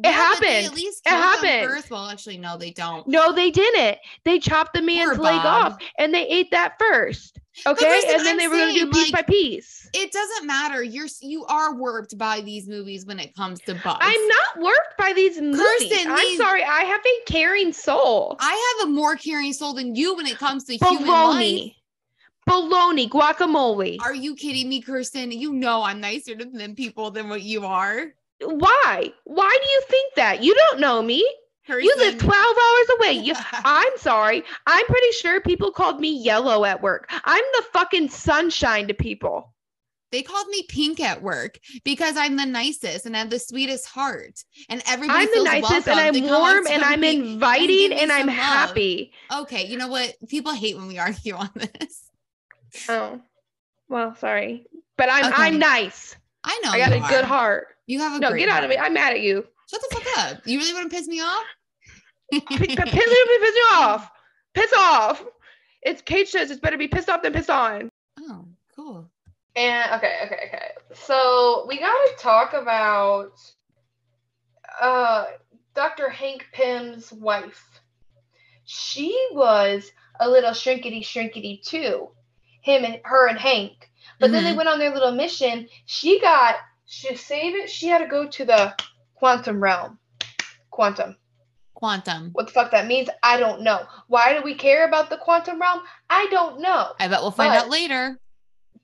[0.04, 0.66] Yeah, they happened.
[0.68, 1.70] At least It happened.
[1.70, 1.92] First.
[1.92, 3.08] Well, actually, no, they don't.
[3.08, 3.98] No, they didn't.
[4.24, 7.40] They chopped the man's leg off and they ate that first.
[7.68, 9.90] Okay, and then I'm they were gonna do saying, piece by piece.
[9.94, 10.82] It doesn't matter.
[10.82, 14.00] You're you are warped by these movies when it comes to bugs.
[14.00, 15.60] I'm not worked by these movies.
[15.60, 16.64] Kirsten, I'm these- sorry.
[16.64, 18.38] I have a caring soul.
[18.40, 21.72] I have a more caring soul than you when it comes to human life.
[22.50, 24.02] Baloney, guacamole.
[24.02, 25.32] Are you kidding me, Kirsten?
[25.32, 28.14] You know I'm nicer to them people than what you are.
[28.42, 29.12] Why?
[29.26, 30.44] Why do you think that?
[30.44, 31.28] You don't know me.
[31.68, 33.12] Kirsten, You live 12 hours away.
[33.14, 34.44] You, I'm sorry.
[34.66, 37.10] I'm pretty sure people called me yellow at work.
[37.24, 39.54] I'm the fucking sunshine to people.
[40.12, 43.88] They called me pink at work because I'm the nicest and I have the sweetest
[43.88, 44.44] heart.
[44.68, 47.94] And everybody I'm the nicest and welcome to I'm up warm and I'm inviting me
[48.02, 48.36] and I'm love.
[48.36, 49.14] happy.
[49.34, 50.14] Okay, you know what?
[50.28, 52.10] People hate when we argue on this.
[52.90, 53.22] Oh,
[53.88, 54.66] well, sorry.
[54.98, 55.44] But I'm Okay.
[55.44, 56.16] I'm nice.
[56.44, 57.68] I know I got a good heart.
[57.92, 58.78] You have a No, great get out of me.
[58.78, 59.46] I'm mad at you.
[59.70, 60.42] Shut the fuck up.
[60.48, 61.44] You really want to piss me off?
[62.32, 64.10] Piss, piss, piss, piss you off.
[64.54, 65.24] Piss off.
[65.82, 67.90] It's Kate says it's better be pissed off than pissed on.
[68.22, 69.10] oh, cool.
[69.58, 70.68] And okay, okay, okay.
[70.94, 73.34] So we gotta talk about
[74.80, 75.26] uh
[75.76, 76.08] Dr.
[76.10, 77.82] Hank Pym's wife.
[78.64, 82.10] She was a little shrinkety shrinkety too.
[82.62, 83.90] Him and her and Hank.
[84.20, 84.58] But then they Mhm.
[84.58, 85.68] went on their little mission.
[85.88, 86.56] She got
[87.00, 87.70] to save it.
[87.70, 88.76] She had to go to the
[89.16, 89.98] quantum realm.
[90.70, 91.16] Quantum.
[91.74, 92.30] Quantum.
[92.34, 93.10] What the fuck that means?
[93.24, 93.86] I don't know.
[94.08, 95.82] Why do we care about the quantum realm?
[96.10, 96.94] I don't know.
[97.00, 98.20] I bet we'll find But- out later.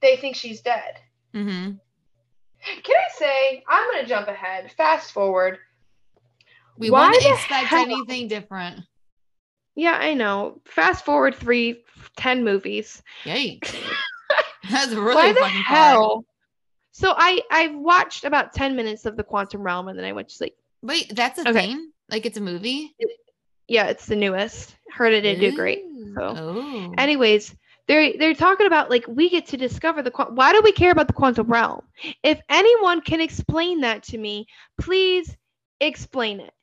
[0.02, 0.96] They think she's dead.
[1.34, 1.72] Mm-hmm.
[2.84, 5.58] Can I say, I'm going to jump ahead, fast forward.
[6.78, 8.82] We Why wouldn't the expect hell- anything different.
[9.76, 10.62] Yeah, I know.
[10.66, 11.84] Fast forward three,
[12.16, 13.02] ten movies.
[13.24, 13.76] Yikes.
[14.70, 16.24] That's really Why the fucking hard.
[16.98, 20.30] So I I watched about ten minutes of the Quantum Realm and then I went
[20.30, 20.56] to sleep.
[20.82, 21.68] Wait, that's a Okay.
[21.68, 21.92] thing?
[22.10, 22.96] Like it's a movie?
[23.68, 24.76] Yeah, it's the newest.
[24.92, 25.84] Heard it did do great.
[26.16, 26.36] So.
[26.36, 26.94] Oh.
[26.98, 27.56] Anyways,
[27.88, 31.06] they're they're talking about like we get to discover the why do we care about
[31.06, 31.82] the quantum realm?
[32.24, 34.48] If anyone can explain that to me,
[34.80, 35.38] please
[35.80, 36.54] explain it.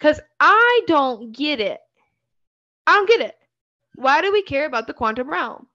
[0.00, 1.80] Cuz I don't get it.
[2.86, 3.38] I don't get it.
[3.94, 5.66] Why do we care about the quantum realm?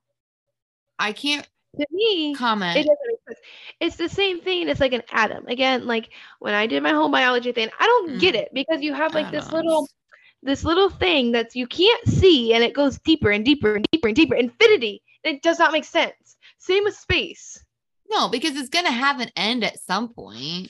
[0.99, 1.47] I can't
[1.80, 2.78] To me, comment.
[2.78, 3.40] it doesn't make sense.
[3.80, 4.70] It's the same thing.
[4.70, 5.48] It's like an atom.
[5.48, 6.10] Again, like
[6.40, 8.40] when I did my whole biology thing, I don't get Mm.
[8.40, 9.88] it because you have like this little
[10.44, 14.08] this little thing that's you can't see and it goes deeper and deeper and deeper
[14.08, 14.36] and deeper.
[14.36, 15.02] Infinity.
[15.24, 16.36] It does not make sense.
[16.60, 17.64] Same with space.
[18.10, 20.70] No, because it's gonna have an end at some point.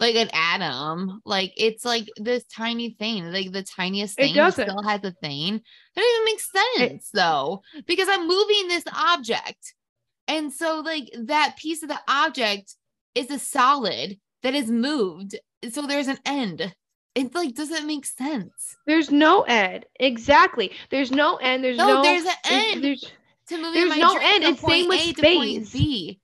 [0.00, 1.22] Like an atom.
[1.24, 3.32] Like it's like this tiny thing.
[3.32, 5.62] Like the tiniest It thing still has a thing.
[5.94, 7.62] That doesn't even make sense though.
[7.86, 9.74] Because I'm moving this object.
[10.30, 12.74] And so like that piece of the object
[13.14, 15.36] is a solid that is moved.
[15.70, 16.74] So there's an end.
[17.16, 18.76] It like doesn't make sense.
[18.86, 19.84] There's no end.
[19.98, 20.70] Exactly.
[20.90, 21.64] There's no end.
[21.64, 22.84] There's No, no, there's an end.
[22.84, 23.04] there's-
[23.48, 24.44] to moving There's my no end.
[24.44, 25.72] It's same with A to point space.
[25.72, 26.20] B.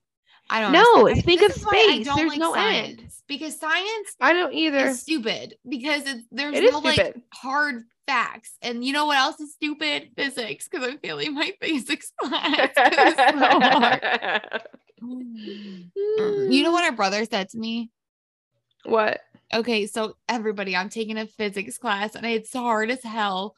[0.49, 1.07] I don't No.
[1.07, 2.05] I- think of is why I space.
[2.05, 2.99] don't There's like no end.
[2.99, 4.87] science, because science I don't either.
[4.87, 8.57] is stupid because it's, there's It no like hard facts.
[8.61, 10.11] And you know what else is stupid?
[10.15, 12.69] Physics, because I'm failing my physics class.
[14.99, 16.51] so mm.
[16.53, 17.89] you know what our brother said to me?
[18.85, 19.19] What?
[19.53, 23.55] Okay, so everybody, I'm taking a physics class and it's hard as hell.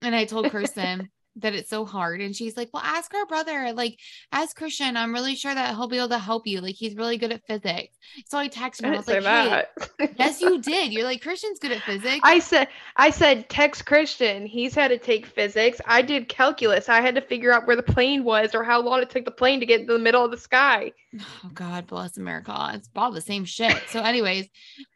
[0.00, 2.20] And I told Kirsten that it's so hard.
[2.20, 3.72] And she's like, Well, ask our brother.
[3.72, 3.98] Like,
[4.32, 4.96] ask Christian.
[4.96, 6.60] I'm really sure that he'll be able to help you.
[6.60, 7.96] Like, he's really good at physics.
[8.26, 8.92] So I texted him.
[8.94, 9.22] I was like,
[9.98, 10.92] Hey, yes, you did.
[10.92, 12.20] You're like, Christian's good at physics.
[12.22, 14.46] I said I said text Christian.
[14.46, 15.80] He's had to take physics.
[15.86, 16.88] I did calculus.
[16.88, 19.30] I had to figure out where the plane was or how long it took the
[19.30, 20.92] plane to get in the middle of the sky.
[21.20, 22.72] oh God bless America.
[22.74, 23.76] It's all the same shit.
[23.88, 24.48] So, anyways,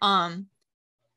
[0.02, 0.46] um,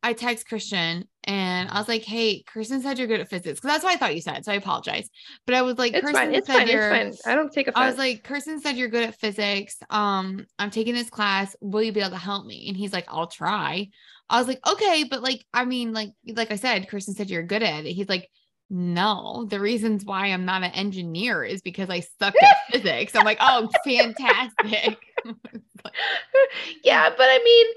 [0.02, 3.60] I text Christian and I was like, Hey, Kirsten said you're good at physics.
[3.60, 4.44] Because that's what I thought you said.
[4.44, 5.08] So I apologize.
[5.46, 6.34] But I was like, It's Kirsten fine.
[6.34, 6.68] It's said fine.
[6.68, 7.32] you're It's fine.
[7.32, 7.78] I don't take offense.
[7.84, 9.78] I was like, Kirsten said you're good at physics.
[9.92, 11.56] Um, I'm taking this class.
[11.62, 12.66] Will you be able to help me?
[12.68, 13.90] And he's like, I'll try.
[14.28, 17.44] I was like, okay, but like, I mean, like, like I said, Kirsten said you're
[17.44, 17.94] good at it.
[17.94, 18.28] He's like,
[18.72, 23.16] no, the reasons why I'm not an engineer is because I suck at physics.
[23.16, 24.98] I'm like, oh, fantastic.
[26.84, 27.68] yeah, but I mean,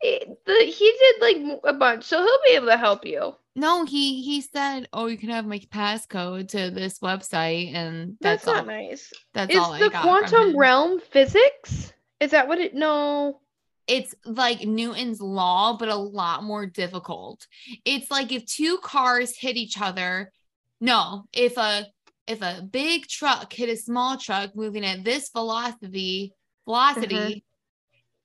[0.00, 3.34] it, the, he did like a bunch, so he'll be able to help you.
[3.54, 8.44] no, he he said, oh, you can have my passcode to this website, and that's,
[8.44, 8.54] That's, all.
[8.54, 9.12] not nice.
[9.34, 11.92] That's Is all I the quantum realm physics?
[12.20, 12.74] Is that what it?
[12.74, 13.40] No.
[13.88, 17.46] it's like Newton's law, but a lot more difficult.
[17.84, 20.32] It's like if two cars hit each other.
[20.80, 21.86] No, if a
[22.26, 26.32] if a big truck hit a small truck moving at this velocity,
[26.64, 27.34] velocity, Uh-huh.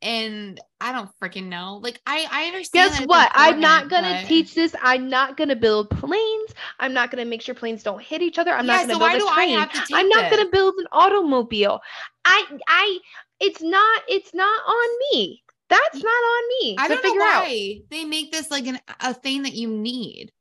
[0.02, 1.80] And I don't freaking know.
[1.82, 2.92] Like I I understand.
[2.92, 3.32] Guess what?
[3.34, 4.76] I'm not gonna but- teach this.
[4.82, 6.52] I'm not gonna build planes.
[6.80, 8.52] I'm not gonna make sure planes don't hit each other.
[8.52, 10.30] I'm Yeah, not gonna so build why a do I have to take I'm not
[10.32, 11.80] gonna build an automobile.
[12.26, 13.00] I I
[13.40, 15.42] it's not it's not on me.
[15.70, 17.44] That's not on me I to don't know figure out.
[17.44, 20.32] why they make this like an a thing that you need.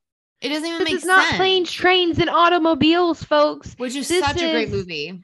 [0.42, 3.74] It doesn't even This make is not planes, trains, and automobiles, folks.
[3.78, 5.18] which is this such a great movie.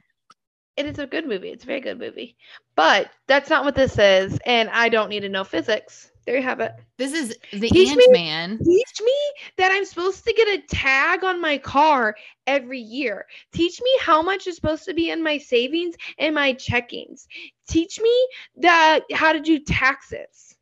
[0.75, 1.49] It is a good movie.
[1.49, 2.35] It's a very good movie.
[2.75, 6.09] But that's not what this is, and I don't need to know physics.
[6.25, 6.71] There you have it.
[6.97, 8.57] This is the Teach Ant Man.
[8.57, 9.17] Teach me
[9.57, 12.15] that I'm supposed to get a tag on my car
[12.47, 13.25] every year.
[13.51, 17.27] Teach me how much is supposed to be in my savings and my checkings.
[17.67, 20.55] Teach me that how to do taxes.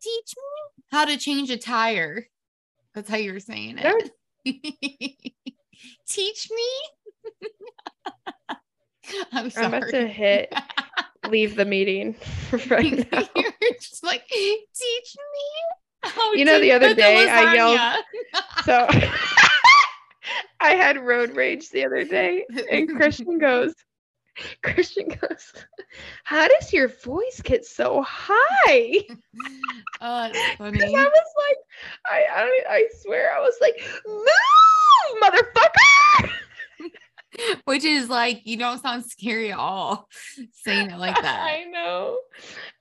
[0.00, 2.28] teach me how to change a tire.
[2.94, 4.12] That's how you're saying it.
[6.08, 6.68] teach me.
[9.32, 10.52] I'm I'm about to hit
[11.28, 12.14] leave the meeting
[12.70, 13.28] right now.
[13.34, 16.10] You're just like teach me.
[16.34, 18.04] You know, the other day I yelled-
[18.64, 18.86] So
[20.60, 23.74] I had road rage the other day, and Christian goes,
[24.62, 25.52] Christian goes,
[26.24, 29.00] How does your voice get so high?
[30.00, 30.82] oh, that's funny.
[30.84, 31.56] I was like,
[32.06, 33.74] I, I, I swear, I was like,
[34.06, 36.30] move, motherfucker.
[37.64, 40.08] Which is like you don't sound scary at all
[40.52, 41.40] saying it like that.
[41.40, 42.18] I know.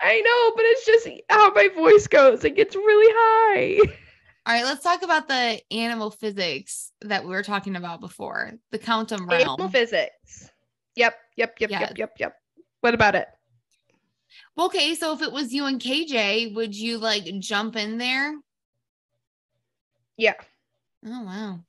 [0.01, 2.43] I know, but it's just how my voice goes.
[2.43, 3.93] It gets really high.
[4.47, 8.51] All right, let's talk about the animal physics that we were talking about before.
[8.71, 9.41] The quantum realm.
[9.41, 10.51] Animal physics.
[10.95, 11.79] Yep, yep, yep, Yeah.
[11.79, 12.35] yep, yep, yep.
[12.81, 13.27] What about it?
[14.55, 18.35] Okay, so if it was you and KJ, would you like jump in there?
[20.15, 20.35] Yeah.
[21.05, 21.59] Oh wow.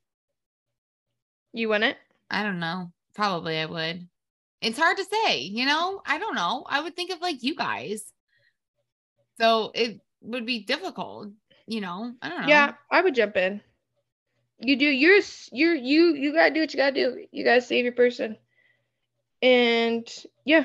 [1.53, 1.97] You it?
[2.31, 2.93] I don't know.
[3.15, 4.09] Probably I would.
[4.61, 6.03] It's hard to say, you know?
[6.07, 6.65] I don't know.
[6.69, 8.03] I would think of like you guys.
[9.39, 11.31] So it would be difficult,
[11.67, 12.15] you know?
[12.23, 12.49] I don't know.
[12.49, 13.61] Yeah, I would jump in.
[14.59, 15.49] You do yours.
[15.53, 17.27] You're you you gotta do what you gotta do.
[17.31, 18.39] You gotta save your person.
[19.43, 20.09] And
[20.45, 20.65] yeah,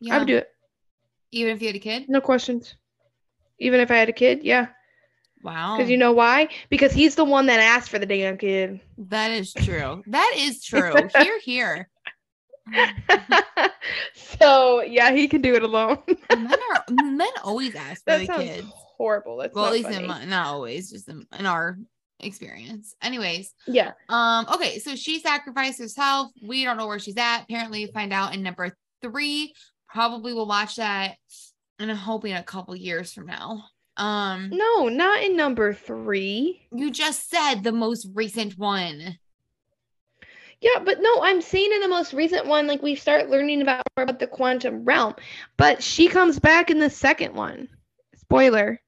[0.00, 0.14] Yeah.
[0.14, 0.48] I would do it.
[1.32, 2.08] Even if you had a kid?
[2.08, 2.74] No questions.
[3.58, 4.68] Even if I had a kid, yeah.
[5.42, 5.76] Wow.
[5.76, 6.48] Because you know why?
[6.68, 8.80] Because he's the one that asked for the damn kid.
[8.98, 10.02] that is true.
[10.06, 10.92] That is true.
[11.18, 11.88] Here, here.
[14.14, 15.98] so yeah, he can do it alone.
[16.30, 18.66] men are men always ask for that the kids.
[18.96, 19.38] horrible.
[19.38, 20.02] That's Well, at not least funny.
[20.02, 21.78] in my, not always, just in, in our
[22.20, 22.94] experience.
[23.02, 23.92] Anyways, yeah.
[24.08, 26.30] um, okay, so she sacrificed herself.
[26.42, 27.42] We don't know where she's at.
[27.44, 29.54] Apparently, find out in number three.
[29.88, 31.16] Probably will watch that,
[31.78, 33.64] and I'm hoping a couple years from now.
[33.96, 36.66] Um, No, not in number three.
[36.72, 39.18] you just said the most recent one.
[40.60, 43.82] Yeah, but no, I'm saying in the most recent one, like we start learning about
[43.96, 45.14] more about the quantum realm.
[45.56, 47.68] But she comes back in the second one.
[48.16, 48.80] Spoiler.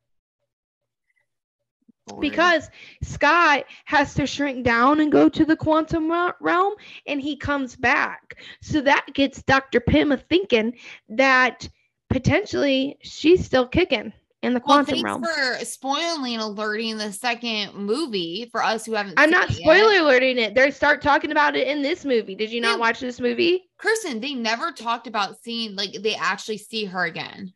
[2.21, 2.69] Because
[3.03, 6.75] Scott has to shrink down and go to the quantum realm,
[7.07, 8.39] and he comes back.
[8.61, 9.81] So that gets Dr.
[9.81, 10.75] Pym thinking
[11.11, 11.69] that
[12.11, 14.13] potentially she's still kicking
[14.43, 15.23] in the Well, quantum thanks realm.
[15.25, 19.15] for spoiling alerting the second movie for us who haven't.
[19.19, 19.63] I'm seen not it yet.
[19.63, 20.55] spoiler alerting it.
[20.55, 22.35] They start talking about it in this movie.
[22.35, 22.77] Did you not Yeah.
[22.79, 23.69] watch this movie?
[23.79, 27.53] Kirsten, they never talked about seeing like they actually see her again.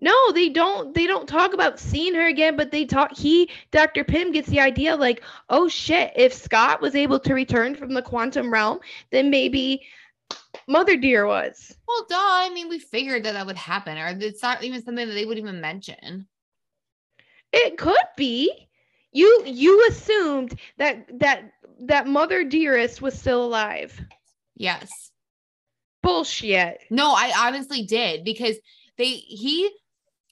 [0.00, 0.94] No, they don't.
[0.94, 3.16] They don't talk about seeing her again, but they talk.
[3.16, 4.04] He, Dr.
[4.04, 8.02] Pym, gets the idea like, oh shit, if Scott was able to return from the
[8.02, 8.78] quantum realm,
[9.10, 9.82] then maybe
[10.68, 11.74] Mother Dear was.
[11.88, 12.16] Well, duh.
[12.18, 15.24] I mean, we figured that that would happen, or it's not even something that they
[15.24, 16.28] would even mention.
[17.52, 18.68] It could be.
[19.10, 23.98] You you assumed that that that Mother Dearest was still alive.
[24.54, 25.10] Yes.
[26.02, 26.82] Bullshit.
[26.90, 28.56] No, I honestly did because
[28.98, 29.70] they he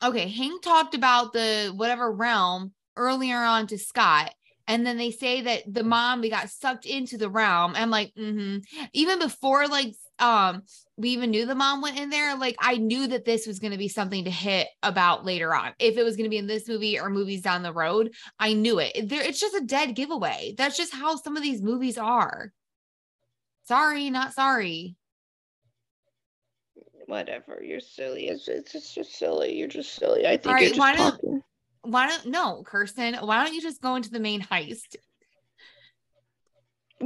[0.02, 4.34] okay, Hank talked about the whatever realm earlier on to Scott.
[4.68, 7.74] And then they say that the mom we got sucked into the realm.
[7.76, 8.58] I'm like, mm-hmm.
[8.92, 10.62] Even before like um
[10.96, 13.76] we even knew the mom went in there, like I knew that this was gonna
[13.76, 15.72] be something to hit about later on.
[15.78, 18.78] If it was gonna be in this movie or movies down the road, I knew
[18.78, 19.08] it.
[19.08, 20.54] There it's just a dead giveaway.
[20.56, 22.52] That's just how some of these movies are.
[23.64, 24.96] Sorry, not sorry.
[27.06, 27.62] Whatever.
[27.62, 28.28] You're silly.
[28.28, 29.56] It's it's just, just silly.
[29.56, 30.26] You're just silly.
[30.26, 31.42] I think All just why don't-
[31.82, 34.96] why don't no kirsten why don't you just go into the main heist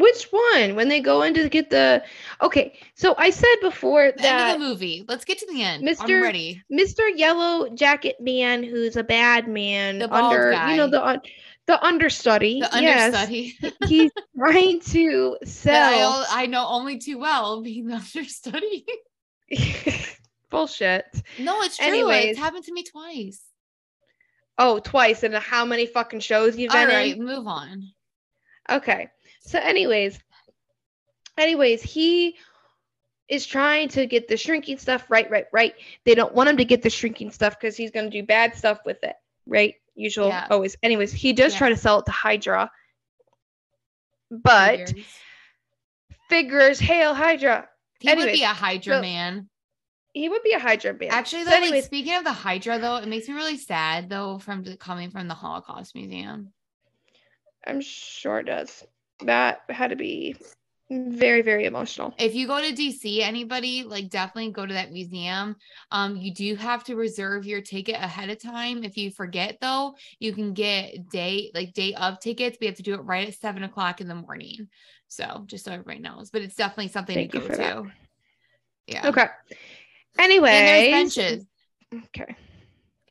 [0.00, 0.74] Which one?
[0.76, 2.02] When they go in to get the
[2.42, 5.62] Okay, so I said before the end that of the movie let's get to the
[5.62, 6.22] end i'm Mr.
[6.22, 7.00] ready Mr.
[7.14, 10.90] Yellow Jacket Man, who's a bad man, The bald under you know guy.
[10.90, 11.20] the un-
[11.66, 12.62] the understudy.
[12.74, 18.84] yes, he's trying to that I, sell I know only too well being the understudy
[20.50, 21.04] bullshit.
[21.38, 22.30] no it's true Anyways.
[22.30, 23.42] it's happened to me twice
[24.58, 27.24] Oh, twice And how many fucking shows you've all been right in?
[27.24, 27.88] move on
[28.70, 29.08] Okay.
[29.50, 30.16] So anyways,
[31.36, 32.36] anyways, he
[33.28, 35.74] is trying to get the shrinking stuff right, right, right.
[36.04, 38.54] They don't want him to get the shrinking stuff because he's going to do bad
[38.54, 39.74] stuff with it, right?
[39.96, 40.46] Usual, Yeah.
[40.50, 40.76] always.
[40.84, 41.58] Anyways, he does Yeah.
[41.58, 42.70] try to sell it to Hydra,
[44.30, 45.06] but Figures.
[46.28, 47.68] figures, hail Hydra.
[47.98, 49.48] he would be a hydra so- man
[50.12, 51.10] He would be a Hydra man.
[51.10, 54.38] actually So though like, speaking of the hydra though it makes me really sad though
[54.38, 56.52] from the, coming from the holocaust museum
[57.66, 58.86] I'm sure it does.
[59.22, 60.36] That had to be
[60.90, 62.14] very, very emotional.
[62.18, 65.54] if you go to DC, anybody like definitely go to that museum.
[65.92, 68.82] Um, you do have to reserve your ticket ahead of time.
[68.82, 72.58] If you forget though, you can get day like day of tickets.
[72.60, 74.68] We have to do it right at seven o'clock in the morning.
[75.06, 77.74] So just so everybody knows, but it's definitely something Thank to go for that.
[77.74, 77.90] to.
[78.86, 79.08] Yeah.
[79.08, 79.26] Okay.
[80.18, 81.46] And Anyway, there's benches.
[81.94, 82.36] Okay.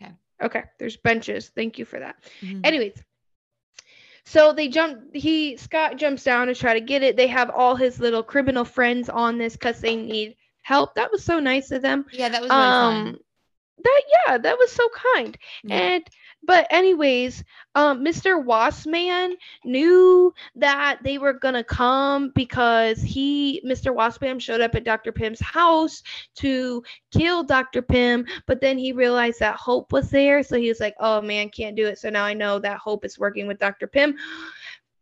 [0.01, 0.12] Okay.
[0.41, 0.64] Okay.
[0.80, 1.49] There's benches.
[1.55, 2.18] Thank you for that.
[2.43, 2.66] Mhm.
[2.66, 3.01] Anyways,
[4.30, 5.15] so they jump.
[5.15, 7.17] He Scott jumps down to try to get it.
[7.17, 10.95] They have all his little criminal friends on this because they need help.
[10.95, 12.05] That was so nice of them.
[12.11, 13.19] Yeah, that was really Um, fun.
[13.84, 15.38] That yeah, that was so kind.
[15.63, 15.75] Yeah.
[15.75, 16.07] And
[16.43, 17.43] but anyways,
[17.75, 18.43] um Mr.
[18.43, 19.34] Waspman
[19.65, 23.95] knew that they were gonna come because he Mr.
[23.95, 25.11] Waspman showed up at Dr.
[25.11, 26.01] Pym's house
[26.36, 27.82] to kill Dr.
[27.82, 31.49] Pym, but then he realized that Hope was there, so he was like, "Oh man,
[31.49, 33.88] can't do it." So now I know that Hope is working with Dr.
[33.88, 34.15] Pym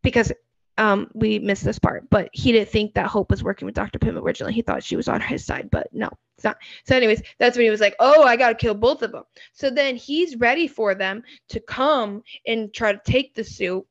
[0.02, 0.32] because
[0.78, 4.00] um we missed this part, but he didn't think that Hope was working with Dr.
[4.00, 4.54] Pym originally.
[4.54, 6.58] He thought she was on his side, but no, it's not.
[6.86, 9.24] So, anyways, that's when he was like, "Oh, I gotta kill both of them."
[9.54, 13.86] So then he's ready for them to come and try to take the suit.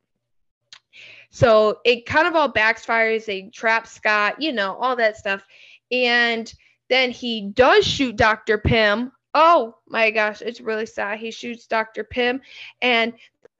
[1.30, 3.24] So it kind of all backfires.
[3.26, 5.44] They trap Scott, you know, all that stuff,
[5.90, 6.52] and
[6.88, 8.58] then he does shoot Dr.
[8.58, 9.12] Pym.
[9.34, 11.18] Oh my gosh, it's really sad.
[11.18, 12.04] He shoots Dr.
[12.04, 12.40] Pym,
[12.80, 13.12] and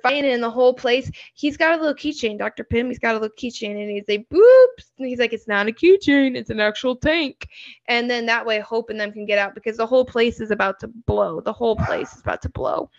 [0.02, 1.10] fighting in the whole place.
[1.34, 2.64] He's got a little keychain, Dr.
[2.64, 2.88] Pym.
[2.88, 5.72] He's got a little keychain, and he's like, "Boops!" And he's like, "It's not a
[5.72, 6.36] keychain.
[6.36, 7.48] It's an actual tank."
[7.88, 10.50] And then that way, Hope and them can get out because the whole place is
[10.50, 11.40] about to blow.
[11.40, 12.90] The whole place is about to blow.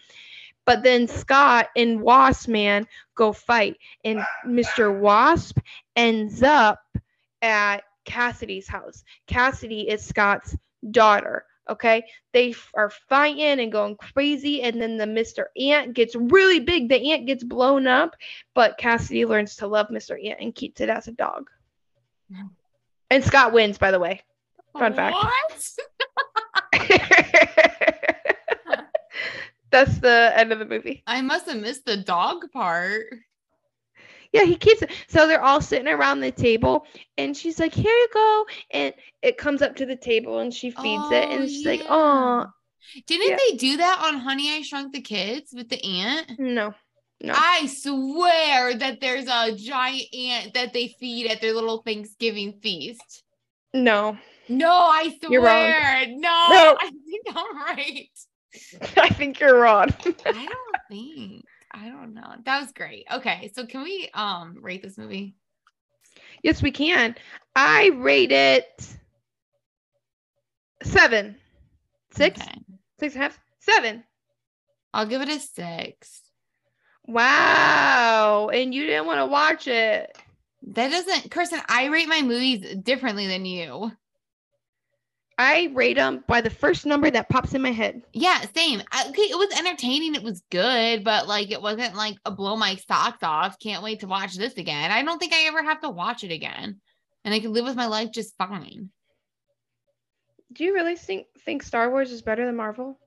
[0.66, 2.86] But then Scott and Wasp Man
[3.16, 4.98] go fight, and Mr.
[4.98, 5.58] Wasp
[5.96, 6.82] ends up
[7.42, 9.04] at Cassidy's house.
[9.28, 10.56] Cassidy is Scott's
[10.92, 11.46] daughter.
[11.70, 12.04] Okay,
[12.34, 15.46] they are fighting and going crazy, and then the Mr.
[15.60, 16.90] Ant gets really big.
[16.90, 18.16] The ant gets blown up,
[18.54, 20.24] but Cassidy learns to love Mr.
[20.24, 21.50] Ant and keeps it as a dog.
[22.32, 22.48] Mm-hmm.
[23.10, 24.22] And Scott wins, by the way.
[24.78, 25.16] Fun fact.
[25.16, 25.78] What?
[29.72, 31.04] That's the end of the movie.
[31.08, 33.06] I must have missed the dog part.
[34.34, 34.92] Yeah, he keeps it.
[35.08, 36.86] So they're all sitting around the table,
[37.18, 40.70] and she's like, "Here you go," and it comes up to the table, and she
[40.72, 42.46] feeds it, Oh, and she's like, "Oh,
[43.06, 43.38] Didn't Yeah.
[43.50, 46.40] they do that on Honey I Shrunk the Kids with the ant?
[46.40, 46.74] no,
[47.22, 52.60] no." I swear that there's a giant ant that they feed at their little Thanksgiving
[52.62, 53.24] feast.
[53.74, 54.18] No,
[54.48, 55.32] No, I swear.
[55.32, 56.22] You're wrong.
[56.22, 56.78] No, No.
[56.80, 58.10] I think I'm right.
[58.98, 59.90] I think you're wrong.
[60.26, 61.44] I don't think.
[61.78, 62.34] I don't know.
[62.46, 63.06] That was great.
[63.12, 65.36] Okay, so can we um rate this movie?
[66.44, 67.16] yes, we can.
[67.56, 68.98] I rate it
[70.84, 71.38] seven,
[72.12, 72.52] six, Okay.
[73.00, 74.04] six and a half, seven.
[74.94, 76.22] I'll give it a six.
[77.06, 80.18] Wow, and you didn't want to watch it.
[80.74, 81.62] That doesn't, Kirsten.
[81.70, 83.92] I rate my movies differently than you.
[85.40, 88.02] I rate them by the first number that pops in my head.
[88.12, 88.82] Yeah, same.
[88.92, 90.16] I- Okay, it was entertaining.
[90.16, 93.60] It was good, but like it wasn't like a blow my socks off.
[93.60, 94.92] Can't wait to watch this again.
[94.92, 96.82] I don't think I ever have to watch it again,
[97.24, 98.90] and I can live with my life just fine.
[100.54, 103.00] Do you really think think Star Wars is better than Marvel?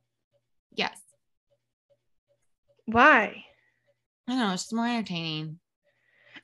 [0.74, 0.98] Yes,
[2.86, 3.44] Why?
[4.28, 4.52] I don't know.
[4.52, 5.59] It's just more entertaining.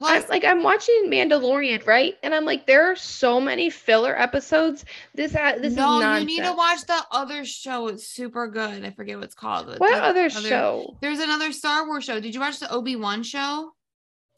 [0.00, 2.16] I'm Plus, like I'm watching Mandalorian, right?
[2.22, 4.84] And I'm like, there are so many filler episodes.
[5.14, 6.30] This this no, is nonsense.
[6.30, 7.88] you need to watch the other show.
[7.88, 8.84] It's super good.
[8.84, 9.68] I forget what it's called.
[9.78, 10.96] What the other show?
[11.00, 12.20] There's another Star Wars show.
[12.20, 13.72] Did you watch the Obi Wan show?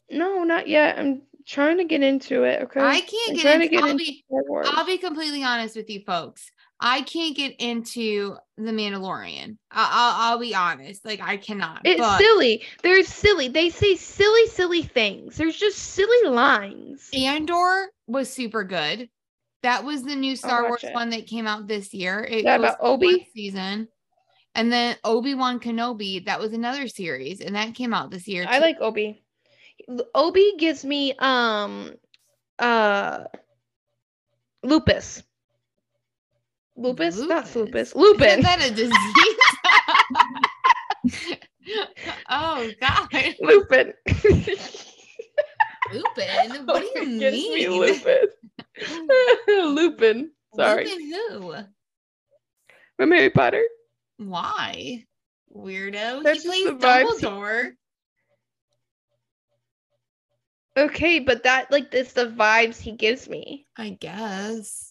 [0.09, 0.97] No, not yet.
[0.97, 2.63] I'm trying to get into it.
[2.63, 2.79] Okay.
[2.79, 3.65] I can't I'm get into.
[3.65, 4.67] to get I'll into be, Star Wars.
[4.71, 6.51] I'll be completely honest with you, folks.
[6.81, 9.57] I can't get into the Mandalorian.
[9.71, 11.05] I- I'll, I'll be honest.
[11.05, 11.81] Like I cannot.
[11.83, 12.63] It's but silly.
[12.83, 13.49] They're silly.
[13.49, 15.35] They say silly, silly things.
[15.35, 17.09] There's just silly lines.
[17.13, 19.09] Andor was super good.
[19.61, 20.93] That was the new Star Wars it.
[20.93, 22.23] one that came out this year.
[22.23, 23.27] It that goes about Obi?
[23.35, 23.89] season.
[24.55, 28.45] And then Obi Wan Kenobi, that was another series, and that came out this year.
[28.47, 29.21] I like Obi.
[30.15, 31.93] Obi gives me um
[32.57, 33.25] uh
[34.63, 35.23] lupus.
[36.79, 37.19] Lupus?
[37.19, 37.93] Not lupus.
[37.93, 38.27] Lupin.
[38.39, 38.93] Isn't that a disease?
[42.29, 43.09] oh God,
[43.41, 43.93] Lupin.
[45.91, 46.65] Lupin.
[46.65, 47.81] What do you gives me mean?
[47.81, 48.31] lupus.
[49.49, 50.31] Lupin.
[50.55, 50.85] Sorry.
[50.85, 51.55] Lupin who?
[52.95, 53.63] From Harry Potter.
[54.15, 55.03] Why?
[55.53, 56.23] Weirdo.
[56.23, 57.71] That's he plays Dumbledore.
[60.77, 63.67] Okay, but that like it's the vibes he gives me.
[63.75, 64.88] I guess.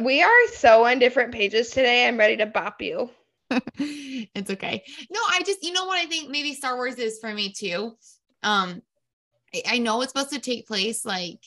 [0.00, 2.06] We are so on different pages today.
[2.06, 3.10] I'm ready to bop you.
[3.78, 4.84] it's okay.
[5.10, 7.96] No, I just, you know what I think maybe Star Wars is for me too.
[8.42, 8.82] Um,
[9.52, 11.40] I, I know it's supposed to take place like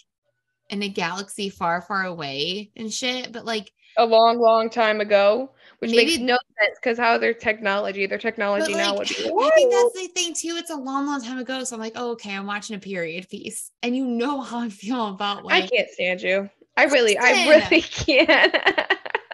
[0.70, 5.52] in a galaxy far, far away and shit, but like, A long, long time ago,
[5.80, 9.24] which makes no sense because how their technology, their technology now would like, be.
[9.26, 10.58] I think that's the thing too.
[10.58, 11.64] It's a long, long time ago.
[11.64, 13.72] So I'm like, oh, okay, I'm watching a period piece.
[13.82, 16.50] And you know how I feel about Like, I can't stand you.
[16.76, 18.30] I really, I really can't.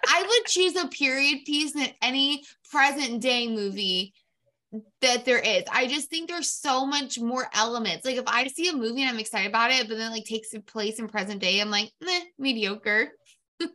[0.08, 4.14] I would choose a period piece than any present day movie
[5.02, 5.64] that there is.
[5.72, 8.06] I just think there's so much more elements.
[8.06, 10.50] Like if I see a movie and I'm excited about it, but then like takes
[10.68, 13.10] place in present day, I'm like, meh, mediocre.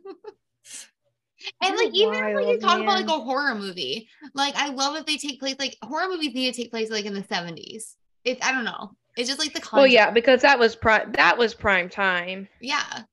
[1.61, 4.69] And like even if like you wild, talk about like a horror movie, like I
[4.69, 7.21] love if they take place like horror movies need to take place like in the
[7.21, 7.95] 70s.
[8.23, 8.91] It's I don't know.
[9.15, 9.93] It's just like the Well, concept.
[9.93, 11.11] yeah, because that was prime.
[11.11, 12.47] That was prime time.
[12.61, 13.03] Yeah.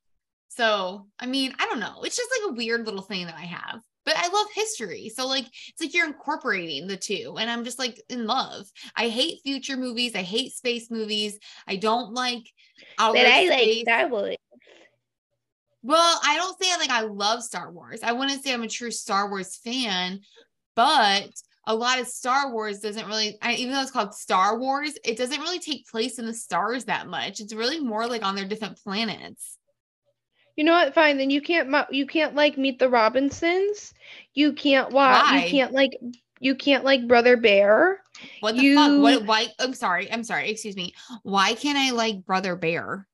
[0.56, 2.02] So, I mean, I don't know.
[2.02, 3.80] It's just like a weird little thing that I have.
[4.04, 5.10] But I love history.
[5.14, 8.66] So like it's like you're incorporating the two and I'm just like in love.
[8.96, 10.16] I hate future movies.
[10.16, 11.38] I hate space movies.
[11.68, 12.42] I don't like
[13.12, 13.82] But I like.
[13.82, 14.36] Star Wars.
[15.84, 18.00] Well, I don't say like I love Star Wars.
[18.02, 20.20] I wouldn't say I'm a true Star Wars fan,
[20.74, 21.30] but
[21.66, 25.16] a lot of Star Wars doesn't really, I, even though it's called Star Wars, it
[25.16, 27.40] doesn't really take place in the stars that much.
[27.40, 29.58] It's really more like on their different planets.
[30.56, 30.94] You know what?
[30.94, 31.18] Fine.
[31.18, 31.74] Then you can't.
[31.90, 33.94] You can't like Meet the Robinsons.
[34.34, 35.22] You can't watch.
[35.24, 35.44] Why?
[35.44, 35.92] You can't like.
[36.40, 38.00] You can't like Brother Bear.
[38.40, 39.00] What the You- fuck?
[39.00, 39.26] What?
[39.26, 39.46] Why?
[39.60, 40.10] I'm sorry.
[40.12, 40.50] I'm sorry.
[40.50, 40.92] Excuse me.
[41.22, 43.06] Why can't I like Brother Bear?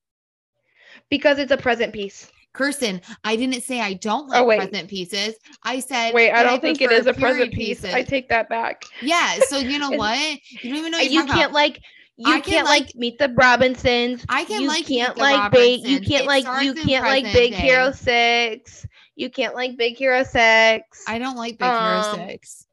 [1.10, 2.30] because it's a present piece.
[2.52, 5.36] Kirsten, I didn't say I don't oh, like Oh, present pieces.
[5.62, 7.84] I said Wait, I don't think it is a present piece.
[7.84, 8.84] I take that back.
[9.00, 9.38] yeah.
[9.48, 10.18] So you know what?
[10.18, 11.52] You don't even know what you can't about.
[11.52, 11.80] like.
[12.20, 14.24] You I can can't like, like- Meet the Robinsons.
[14.28, 15.86] I can you like can't like big.
[15.86, 16.64] You can't It like.
[16.64, 17.58] You can't like Big day.
[17.58, 18.86] Hero Six.
[19.14, 21.04] You can't like Big Hero Six.
[21.06, 22.66] I don't like Big Hero Um, Six.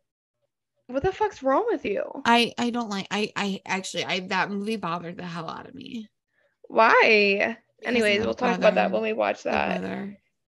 [0.88, 2.04] what the fuck's wrong with you?
[2.26, 3.06] I I don't like.
[3.12, 6.10] I I actually I that movie bothered the hell out of me.
[6.68, 7.56] Why?
[7.80, 9.84] Because Anyways, we'll talk about that when we watch that.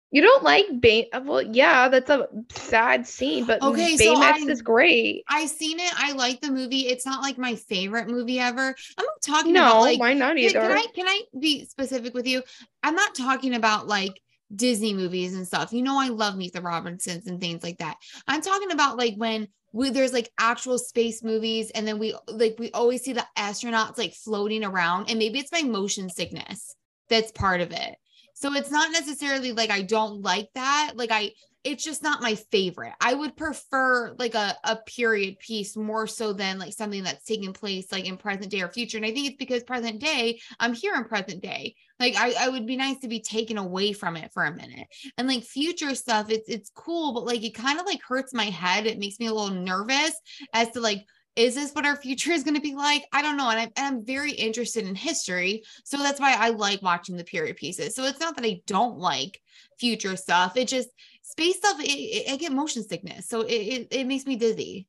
[0.10, 1.10] You don't like Bay?
[1.12, 5.24] Uh, well, yeah, that's a sad scene, but Okay, so Baymax I- is great.
[5.30, 5.94] I seen it.
[5.98, 6.88] I like the movie.
[6.88, 8.68] It's not like my favorite movie ever.
[8.98, 10.62] I'm not talking No, about like mine not either.
[10.62, 12.42] can I can I be specific with you?
[12.84, 14.22] I'm not talking about like
[14.56, 15.74] Disney movies and stuff.
[15.74, 17.98] You know, I love Meet the Robinsons and things like that.
[18.30, 22.56] I'm talking about like when we, there's like actual space movies, and then we like
[22.58, 26.74] we always see the astronauts like floating around, and maybe it's my motion sickness
[27.10, 27.96] that's part of it.
[28.40, 30.92] So it's not necessarily like I don't like that.
[30.96, 31.32] Like I
[31.64, 32.94] it's just not my favorite.
[33.02, 37.52] I would prefer like a, a period piece more so than like something that's taking
[37.52, 38.98] place like in present day or future.
[38.98, 41.76] And I think it's because present day, I'm here in present day.
[42.00, 44.88] Like I, I would be nice to be taken away from it for a minute.
[45.18, 48.46] And like future stuff, it's it's cool, but like it kind of like hurts my
[48.46, 48.86] head.
[48.86, 50.14] It makes me a little nervous
[50.54, 51.06] as to like,
[51.38, 53.06] is this what our future is going to be like?
[53.14, 53.50] I don't know.
[53.50, 55.64] And I'm, and I'm very interested in history.
[55.86, 57.96] So that's why I like watching the period pieces.
[57.96, 59.40] So it's not that I don't like
[59.80, 60.58] future stuff.
[60.58, 60.90] It just
[61.22, 61.80] space stuff.
[61.80, 64.88] It, it, I get motion sickness, so it, it it makes me dizzy.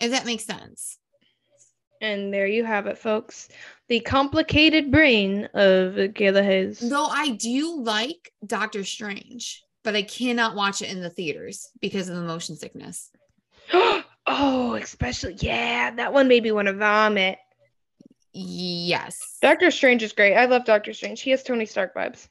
[0.00, 0.98] If that makes sense.
[2.02, 3.48] And there you have it, folks.
[3.88, 6.78] The complicated brain of Kayla Hayes.
[6.80, 12.10] Though I do like Doctor Strange, but I cannot watch it in the theaters because
[12.10, 13.10] of the motion sickness.
[14.26, 17.38] oh, especially yeah, that one made me want to vomit.
[18.32, 19.38] Yes.
[19.40, 20.34] Doctor Strange is great.
[20.34, 21.22] I love Doctor Strange.
[21.22, 22.28] He has Tony Stark vibes.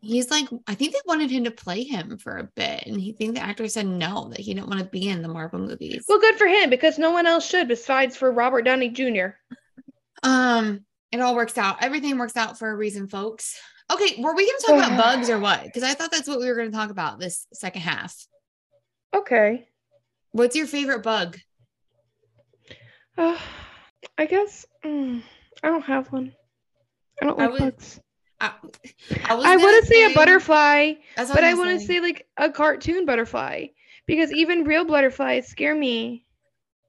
[0.00, 2.84] He's like, I think they wanted him to play him for a bit.
[2.86, 5.28] And he think the actor said no, that he didn't want to be in the
[5.28, 6.04] Marvel movies.
[6.08, 9.30] Well, good for him because no one else should besides for Robert Downey Jr.
[10.22, 11.82] Um, it all works out.
[11.82, 13.58] Everything works out for a reason, folks.
[13.90, 15.64] Okay, were we gonna talk about bugs or what?
[15.64, 18.14] Because I thought that's what we were gonna talk about this second half.
[19.14, 19.67] Okay.
[20.32, 21.38] What's your favorite bug?
[23.16, 23.38] Uh,
[24.16, 25.22] I guess mm,
[25.62, 26.34] I don't have one.
[27.20, 28.00] I don't I like would- bugs.
[28.40, 28.52] I,
[29.24, 33.66] I, I to say a butterfly, but I want gonna say like a cartoon butterfly
[34.06, 36.24] because even real butterflies scare me.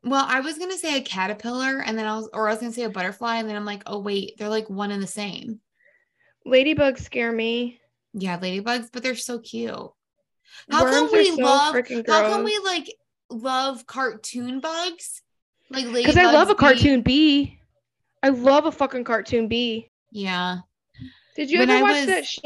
[0.04, 2.72] Well, I was gonna say a caterpillar, and then I was, or I was gonna
[2.72, 5.60] say a butterfly, and then I'm like, oh wait, they're like one and the same.
[6.46, 7.80] Ladybugs scare me.
[8.14, 9.72] Yeah, ladybugs, but they're so cute.
[10.70, 11.76] How Worms come we so love?
[12.08, 12.94] How come we like
[13.30, 15.22] love cartoon bugs?
[15.70, 17.60] Like Because I love a cartoon bee.
[18.24, 19.90] I love a fucking cartoon bee.
[20.12, 20.60] Yeah.
[21.36, 22.42] Did you When ever I watch was- that show,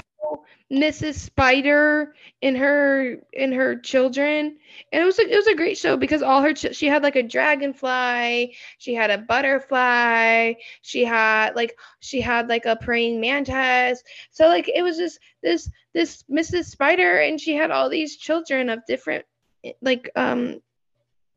[0.72, 1.16] Mrs.
[1.16, 4.58] Spider and her and her children?
[4.92, 7.02] And it was a, it was a great show because all her ch- she had
[7.02, 13.20] like a dragonfly, she had a butterfly, she had like she had like a praying
[13.22, 14.04] mantis.
[14.32, 16.66] So like it was just this this Mrs.
[16.66, 19.26] Spider and she had all these children of different
[19.64, 20.60] eh, like um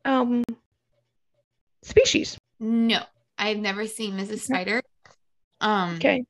[0.07, 0.43] um
[1.83, 2.37] species.
[2.59, 3.01] No,
[3.37, 4.39] I've never seen Mrs.
[4.39, 4.81] Spider.
[5.61, 6.23] Um, Okay.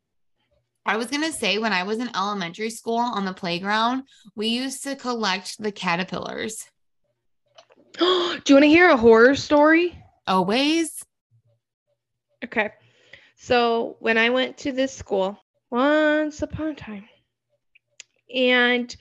[0.85, 4.03] I was gonna say when I was in elementary school on the playground,
[4.35, 6.65] we used to collect the caterpillars.
[7.99, 8.03] Do
[8.47, 9.97] you want to hear a horror story?
[10.25, 11.03] Always.
[12.43, 12.71] Okay.
[13.35, 15.37] So when I went to this school
[15.69, 17.05] once upon a time,
[18.33, 18.95] and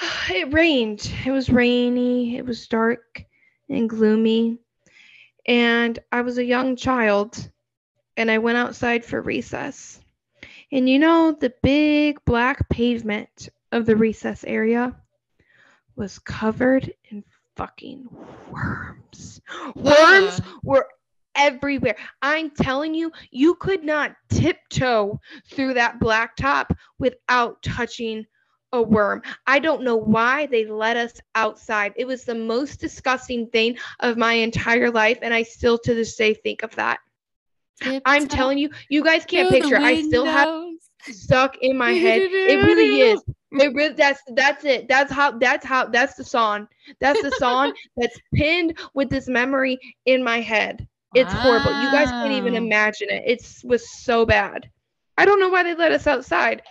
[0.30, 1.12] it rained.
[1.26, 3.24] It was rainy, it was dark
[3.70, 4.58] and gloomy.
[5.46, 7.50] And I was a young child,
[8.16, 10.00] and I went outside for recess.
[10.70, 14.94] And you know, the big black pavement of the recess area?
[16.00, 17.22] was covered in
[17.56, 18.08] fucking
[18.50, 19.42] worms.
[19.74, 20.88] Worms were
[21.34, 21.96] everywhere.
[22.22, 28.24] I'm telling you, you could not tiptoe through that black top without touching
[28.72, 29.22] a worm.
[29.46, 31.92] I don't know why they let us outside.
[31.96, 36.16] It was the most disgusting thing of my entire life, and I still to this
[36.16, 36.98] day think of that.
[38.04, 39.76] I'm Tiptoe telling you, you guys can't picture.
[39.76, 40.48] I still have
[41.02, 42.20] stuck in my head.
[42.20, 43.22] It really is.
[43.52, 44.86] It really, that's that's it.
[44.86, 46.68] That's how that's how that's the song.
[47.00, 50.86] That's the song that's pinned with this memory in my head.
[51.14, 51.72] It's horrible.
[51.82, 53.24] You guys can't even imagine it.
[53.26, 54.70] It was so bad.
[55.18, 56.62] I don't know why they let us outside.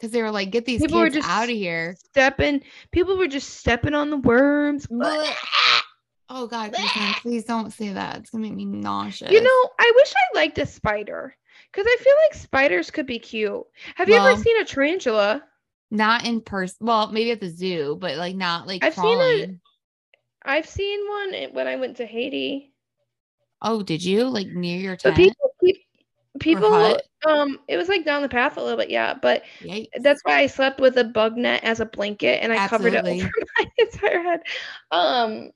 [0.00, 1.94] Because they were like, get these People were kids just out of here.
[2.08, 4.86] Stepping, people were just stepping on the worms.
[6.32, 8.18] Oh God, Kirsten, please don't say that.
[8.18, 9.30] It's gonna make me nauseous.
[9.32, 11.36] You know, I wish I liked a spider
[11.72, 13.62] because I feel like spiders could be cute.
[13.96, 15.42] Have you Well, ever seen a tarantula?
[15.90, 16.76] not in person.
[16.80, 19.40] Well, maybe at the zoo, but like not like I've seen crawling.
[19.40, 19.50] it-
[20.44, 22.72] I've seen one when I went to Haiti.
[23.60, 25.16] Oh, did you like near your But tent?
[25.16, 25.49] people, pe-
[26.40, 29.14] people, um, it was like down the path a little bit, yeah.
[29.14, 29.88] But Yikes.
[30.00, 33.04] that's why I slept with a bug net as a blanket and I covered it
[33.04, 34.40] over my entire head.
[34.90, 35.50] Um,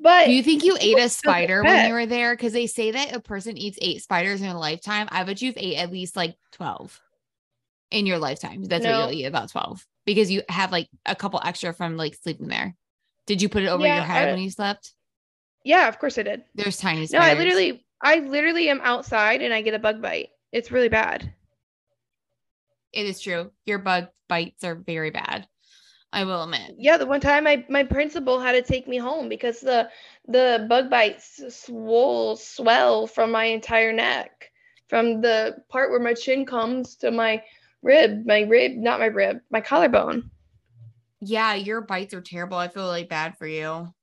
[0.00, 2.34] but Do you think you ate a spider when you were there?
[2.34, 5.08] Because they say that a person eats eight spiders in a lifetime.
[5.12, 7.00] I bet you've ate at least like 12
[7.92, 8.64] in your lifetime.
[8.64, 8.90] That's No.
[8.90, 12.48] what you'll eat about 12 because you have like a couple extra from like sleeping
[12.48, 12.74] there.
[13.26, 14.92] Did you put it over Yeah, your head I- when you slept?
[15.64, 16.42] yeah, of course I did.
[16.56, 17.12] There's tiny spiders.
[17.12, 17.32] No.
[17.32, 20.30] I literally, I literally am outside and I get a bug bite.
[20.50, 21.32] It's really bad.
[22.92, 23.52] It is true.
[23.64, 25.46] Your bug bites are very bad.
[26.12, 26.74] I will admit.
[26.76, 29.88] Yeah, the one time my my principal had to take me home because the
[30.28, 34.50] the bug bites swole swell from my entire neck,
[34.88, 37.42] from the part where my chin comes to my
[37.82, 40.30] rib, my rib, not my rib, my collarbone.
[41.20, 42.58] Yeah, your bites are terrible.
[42.58, 43.94] I feel like bad for you.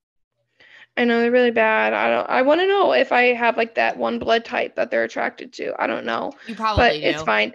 [1.00, 1.94] I know they're really bad.
[1.94, 2.30] I don't.
[2.30, 5.54] I want to know if I have like that one blood type that they're attracted
[5.54, 5.74] to.
[5.82, 7.00] I don't know, You probably but do.
[7.02, 7.54] it's fine.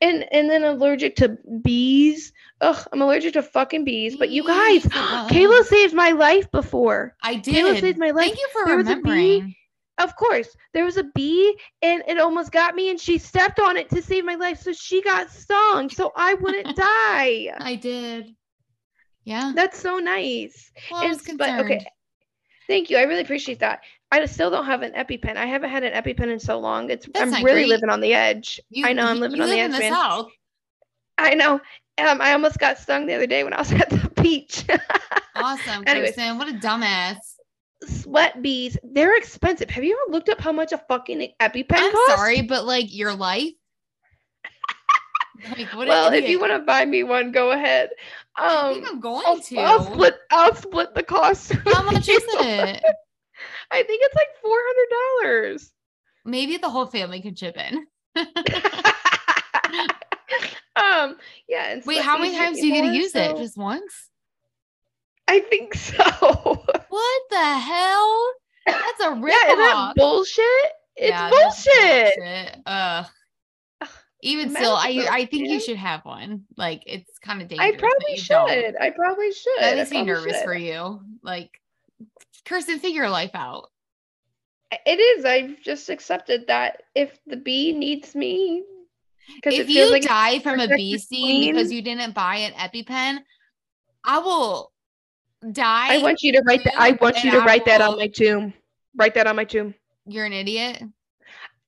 [0.00, 2.32] And and then allergic to bees.
[2.60, 4.16] Ugh, I'm allergic to fucking bees.
[4.16, 4.84] But you guys,
[5.28, 7.16] Kayla saved my life before.
[7.22, 7.54] I did.
[7.54, 8.26] Kayla saved my life.
[8.26, 9.54] Thank you for There was a bee remembering.
[9.98, 13.76] Of course, there was a bee and it almost got me, and she stepped on
[13.76, 14.60] it to save my life.
[14.60, 17.54] So she got stung, so I wouldn't die.
[17.58, 18.34] I did.
[19.24, 19.52] Yeah.
[19.54, 20.70] That's so nice.
[20.90, 21.86] Well, I was And- but okay, concerned.
[22.66, 22.96] Thank you.
[22.96, 23.80] I really appreciate that.
[24.10, 25.36] I still don't have an EpiPen.
[25.36, 26.90] I haven't had an EpiPen in so long.
[26.90, 27.68] It's That's I'm really great.
[27.68, 28.60] living on the edge.
[28.70, 30.24] You- I know I'm living on the live edge, in the man.
[31.18, 31.60] I know.
[31.98, 34.64] Um, I almost got stung the other day when I was at the beach.
[35.36, 36.14] Awesome, Anyways.
[36.16, 36.38] Kirsten.
[36.38, 37.16] What a dumbass.
[37.86, 39.68] Sweat bees, they're expensive.
[39.70, 42.14] Have you ever looked up how much a fucking EpiPen I'm costs?
[42.14, 43.52] sorry, but like your life.
[45.58, 45.88] like what?
[45.88, 47.90] well, if you want to buy me one, go ahead.
[48.36, 49.56] I Um, think I'm going I'll, to.
[49.58, 50.14] I'll split.
[50.30, 51.52] I'll split the cost.
[51.52, 52.82] How much is it?
[53.70, 54.88] I think it's like four hundred
[55.50, 55.70] dollars.
[56.24, 57.86] Maybe the whole family could chip in.
[60.76, 61.16] um.
[61.48, 61.80] Yeah.
[61.84, 63.36] Wait, how many times do you get to use it?
[63.36, 64.08] Just once?
[65.28, 66.04] I think so.
[66.88, 68.30] What the hell?
[68.66, 70.44] That's a rip yeah, is that bullshit?
[70.96, 72.14] It's Yeah, bullshit.
[72.16, 72.58] bullshit.
[72.66, 73.06] Ugh.
[74.24, 76.44] Even still, I I think you should have one.
[76.56, 77.74] Like it's kind of dangerous.
[77.74, 78.48] I probably you don't.
[78.48, 78.76] should.
[78.80, 79.60] I probably should.
[79.60, 80.44] That makes me nervous should.
[80.44, 81.00] for you.
[81.22, 81.60] Like,
[82.46, 83.70] Kirsten, figure your life out.
[84.86, 85.24] It is.
[85.26, 88.64] I've just accepted that if the bee needs me,
[89.36, 92.36] because it If feels you like die from a bee sting because you didn't buy
[92.36, 93.18] an EpiPen,
[94.04, 94.72] I will
[95.52, 95.96] die.
[95.96, 96.74] I want you to write that.
[96.78, 98.54] I want you to I write that on my tomb.
[98.96, 99.74] Write that on my tomb.
[100.06, 100.82] You're an idiot.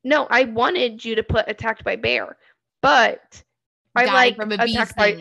[0.07, 2.37] No, I wanted you to put attacked by bear,
[2.81, 3.43] but
[3.97, 5.21] I like from a bee attacked by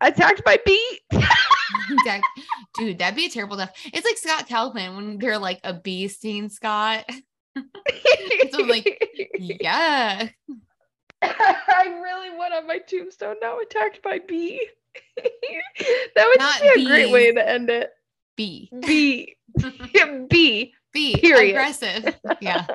[0.00, 1.00] attacked by bee.
[2.76, 3.72] Dude, that'd be a terrible death.
[3.84, 7.08] It's like Scott Calvin when they're like a bee sting Scott.
[8.52, 10.28] So I'm like, Yeah.
[11.22, 14.66] I really want on my tombstone now attacked by bee.
[15.16, 17.90] that would Not be a great way to end it.
[18.36, 18.70] Bee.
[18.80, 19.36] Bee.
[20.28, 20.74] bee.
[20.92, 21.16] Bee.
[21.16, 21.50] Period.
[21.50, 22.18] Aggressive.
[22.40, 22.66] Yeah.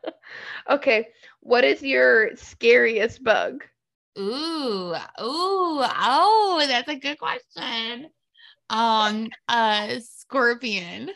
[0.70, 1.08] okay.
[1.40, 3.64] What is your scariest bug?
[4.18, 4.94] Ooh.
[4.94, 4.94] Ooh.
[5.20, 8.08] Oh, that's a good question.
[8.68, 11.10] Um, uh scorpion.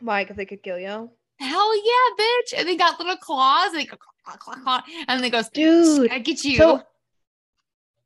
[0.00, 0.24] Why?
[0.24, 1.10] Because they could kill you.
[1.40, 2.58] Hell yeah, bitch.
[2.58, 6.10] And they got little claws and they go claw, claw, claw, and they goes, Dude.
[6.10, 6.56] I get you.
[6.56, 6.82] So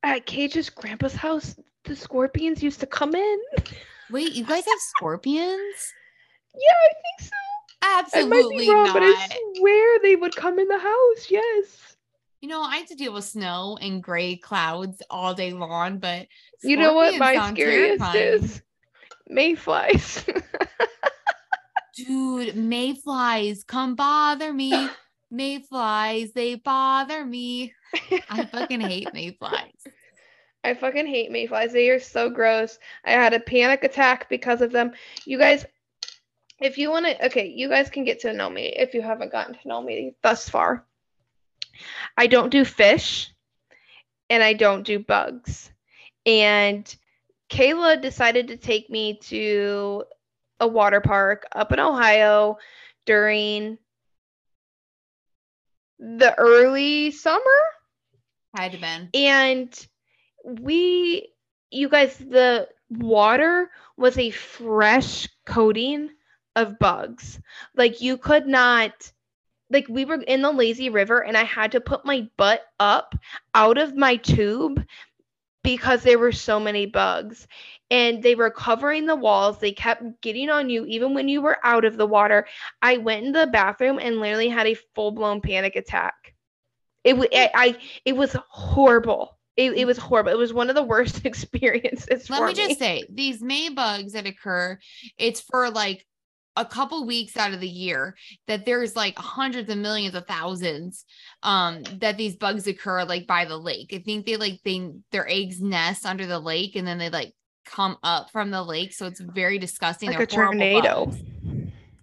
[0.02, 3.38] at KJ's grandpa's house, the scorpions used to come in.
[4.10, 5.92] Wait, you guys have scorpions?
[6.54, 7.36] Yeah, I think so.
[7.84, 8.94] Absolutely wrong, not.
[8.94, 11.26] but I swear they would come in the house.
[11.30, 11.96] Yes.
[12.40, 16.26] You know, I had to deal with snow and gray clouds all day long, but
[16.62, 18.34] You know what my scariest terrifying.
[18.34, 18.62] is?
[19.28, 20.24] Mayflies.
[21.94, 24.88] Dude, mayflies, come bother me.
[25.30, 27.72] Mayflies, they bother me.
[28.28, 29.72] I fucking hate mayflies.
[30.62, 31.72] I fucking hate mayflies.
[31.72, 32.78] They are so gross.
[33.06, 34.92] I had a panic attack because of them.
[35.24, 35.64] You guys,
[36.62, 39.32] if you want to, okay, you guys can get to know me if you haven't
[39.32, 40.86] gotten to know me thus far.
[42.16, 43.32] I don't do fish
[44.30, 45.70] and I don't do bugs.
[46.24, 46.94] And
[47.50, 50.04] Kayla decided to take me to
[50.60, 52.58] a water park up in Ohio
[53.06, 53.78] during
[55.98, 57.42] the early summer
[58.56, 59.08] Had to been.
[59.14, 59.86] and
[60.44, 61.28] we
[61.70, 66.10] you guys the water was a fresh coating
[66.56, 67.40] of bugs.
[67.74, 69.12] Like you could not
[69.70, 73.14] like we were in the lazy river and i had to put my butt up
[73.54, 74.84] out of my tube
[75.62, 77.46] because there were so many bugs.
[77.90, 79.58] And they were covering the walls.
[79.58, 80.86] They kept getting on you.
[80.86, 82.46] Even when you were out of the water
[82.80, 86.34] i went in the bathroom and literally had a full-blown panic attack.
[87.04, 89.38] It, wa- I, I it was horrible.
[89.56, 90.32] It, it was horrible.
[90.32, 92.54] It was one of the worst experiences Let for me.
[92.54, 94.78] just say these May bugs that occur,
[95.18, 96.06] it's for like
[96.56, 98.14] a couple weeks out of the year
[98.46, 101.04] that there's like hundreds of millions of thousands
[101.42, 103.92] um that these bugs occur like by the lake.
[103.92, 107.32] I think they like they their eggs nest under the lake and then they like
[107.64, 108.92] come up from the lake.
[108.92, 110.10] So it's very disgusting.
[110.10, 111.22] like a They're horrible tornado bugs.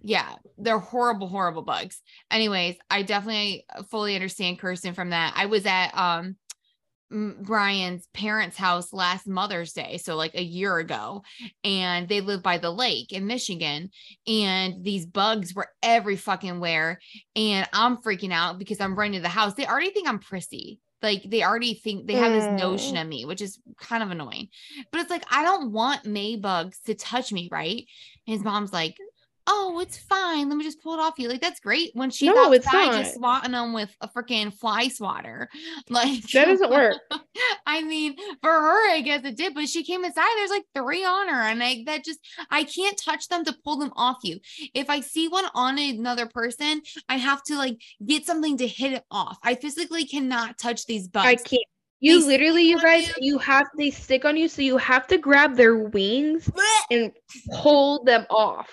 [0.02, 2.00] Yeah, they're horrible, horrible bugs.
[2.30, 5.34] Anyways, I definitely fully understand Kirsten from that.
[5.36, 6.36] I was at um
[7.10, 11.22] Brian's parents' house last Mother's Day, so like a year ago,
[11.64, 13.90] and they live by the lake in Michigan,
[14.26, 17.00] and these bugs were every fucking where,
[17.34, 19.54] and I'm freaking out because I'm running to the house.
[19.54, 20.78] They already think I'm prissy.
[21.02, 23.02] Like they already think they have this notion Mm.
[23.02, 24.48] of me, which is kind of annoying.
[24.92, 27.86] But it's like I don't want May bugs to touch me, right?
[28.26, 28.98] And his mom's like,
[29.46, 30.48] "Oh, it's fine.
[30.48, 33.02] Let me just pull it off you." Like that's great when she's No, it's outside
[33.02, 35.48] just swatting them with a freaking fly swatter.
[35.88, 36.96] Like that doesn't work
[37.66, 40.28] I mean, for her, I guess it did, but she came inside.
[40.36, 42.20] There's like three on her, and I that just
[42.50, 44.38] I can't touch them to pull them off you.
[44.74, 48.92] If I see one on another person, I have to like get something to hit
[48.92, 49.38] it off.
[49.42, 51.26] I physically cannot touch these bugs.
[51.26, 51.62] i can't
[52.00, 53.14] you literally you guys you.
[53.32, 56.50] you have they stick on you so you have to grab their wings
[56.90, 57.12] and
[57.52, 58.70] pull them off.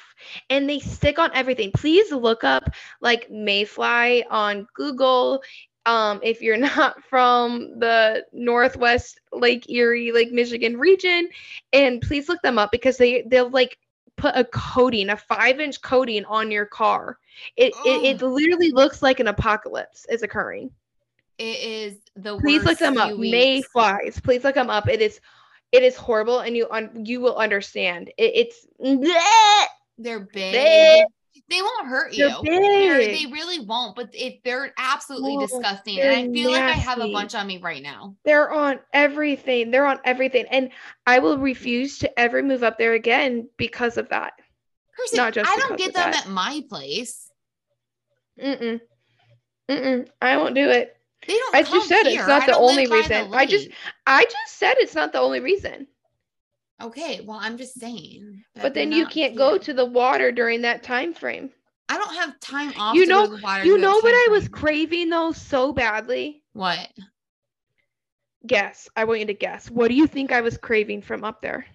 [0.49, 1.71] And they stick on everything.
[1.73, 2.63] Please look up
[3.01, 5.41] like mayfly on google
[5.85, 11.29] um, if you're not from the northwest lake erie lake michigan region.
[11.73, 13.77] And please look them up because they they'll like
[14.15, 17.19] put a coating a five inch coating on your car.
[17.55, 20.71] It, it it literally looks like an apocalypse is occurring
[21.37, 23.31] It is the please look them up weeks.
[23.31, 25.19] mayflies please look them up it is
[25.71, 28.65] it is horrible and you un- you will understand it, it's
[29.99, 30.53] They're big.
[30.53, 31.05] Big.
[31.49, 32.41] They won't hurt They're you.
[32.43, 35.99] They're- they really won't, but if they're absolutely Oh, disgusting.
[35.99, 38.15] And I they're feel like I have a bunch on me right now.
[38.25, 39.71] They're on everything.
[39.71, 40.45] They're on everything.
[40.51, 40.71] And
[41.05, 44.33] I will refuse to ever move up there again because of that.
[44.95, 46.25] Kirsten, Not just I don't get them that.
[46.25, 47.31] at my place.
[48.41, 48.79] Mm-mm.
[49.69, 50.07] Mm-mm.
[50.21, 50.96] I won't do it.
[51.27, 51.55] They don't.
[51.55, 53.33] I just said it's not I the only by the reason.
[53.33, 53.69] I just-
[54.05, 55.87] I just said it's not the only reason.
[56.81, 58.43] Okay, well, I'm just saying.
[58.55, 61.51] But then you can't go to the water during that time frame.
[61.89, 62.95] I don't have time off.
[62.95, 65.73] You to go know- to the water You know what I was craving though so
[65.73, 66.43] badly?
[66.53, 66.87] What?
[68.45, 68.87] Guess.
[68.95, 69.69] I want you to guess.
[69.69, 71.65] What do you think I was craving from up there?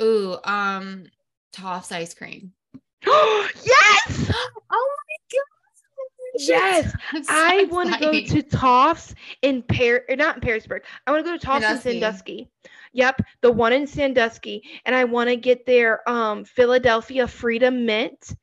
[0.00, 1.06] Ooh, um,
[1.52, 2.52] Toft's ice cream.
[3.06, 4.32] yes!
[4.74, 5.01] Oh my god!
[6.38, 10.80] Yes, so I want to go to Tofts in Par or not in Perrysburg.
[11.06, 12.48] I want to go to Tofts in Sandusky.
[12.92, 18.34] Yep, the one in Sandusky, and I want to get their um Philadelphia Freedom Mint.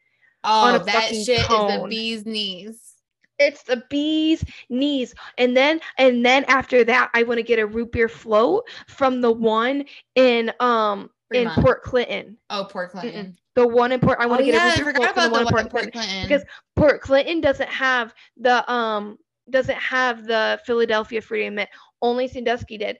[0.44, 2.94] on Oh, that shit is the bee's knees.
[3.38, 7.66] It's the bee's knees, and then and then after that, I want to get a
[7.66, 9.86] root beer float from the one
[10.16, 11.66] in um in Fremont.
[11.66, 12.38] Port Clinton.
[12.50, 13.38] Oh, Port Clinton.
[13.56, 14.18] The one in Port.
[14.20, 15.66] I want oh, to get yeah, a I forgot about the the one in one
[15.66, 16.02] in Port Port Clinton.
[16.02, 16.28] Clinton.
[16.28, 16.44] because
[16.76, 19.18] Port Clinton doesn't have the um
[19.50, 21.70] doesn't have the Philadelphia Freedom Mint.
[22.02, 22.98] Only Sandusky did.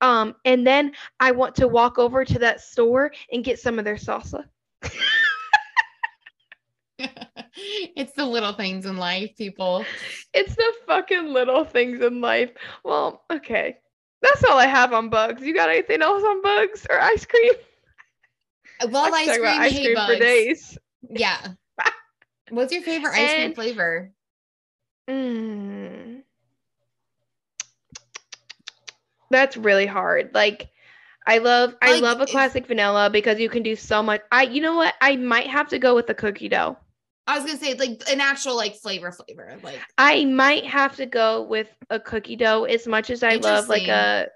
[0.00, 3.84] Um, and then I want to walk over to that store and get some of
[3.84, 4.44] their salsa.
[6.98, 9.84] it's the little things in life, people.
[10.34, 12.50] It's the fucking little things in life.
[12.84, 13.76] Well, okay.
[14.22, 15.42] That's all I have on bugs.
[15.42, 17.52] You got anything else on bugs or ice cream?
[18.90, 20.12] Well, ice cream, ice cream bugs.
[20.14, 20.78] for days.
[21.10, 21.38] Yeah.
[22.50, 24.12] What's your favorite ice cream flavor?
[25.10, 26.22] Mm.
[29.30, 30.30] That's really hard.
[30.34, 30.68] Like
[31.26, 34.20] I love I Like, love a classic vanilla because you can do so much.
[34.30, 34.94] I you know what?
[35.00, 36.76] I might have to go with the cookie dough.
[37.26, 39.56] I was gonna say like an actual like flavor flavor.
[39.62, 43.68] Like I might have to go with a cookie dough as much as I love
[43.68, 44.28] like a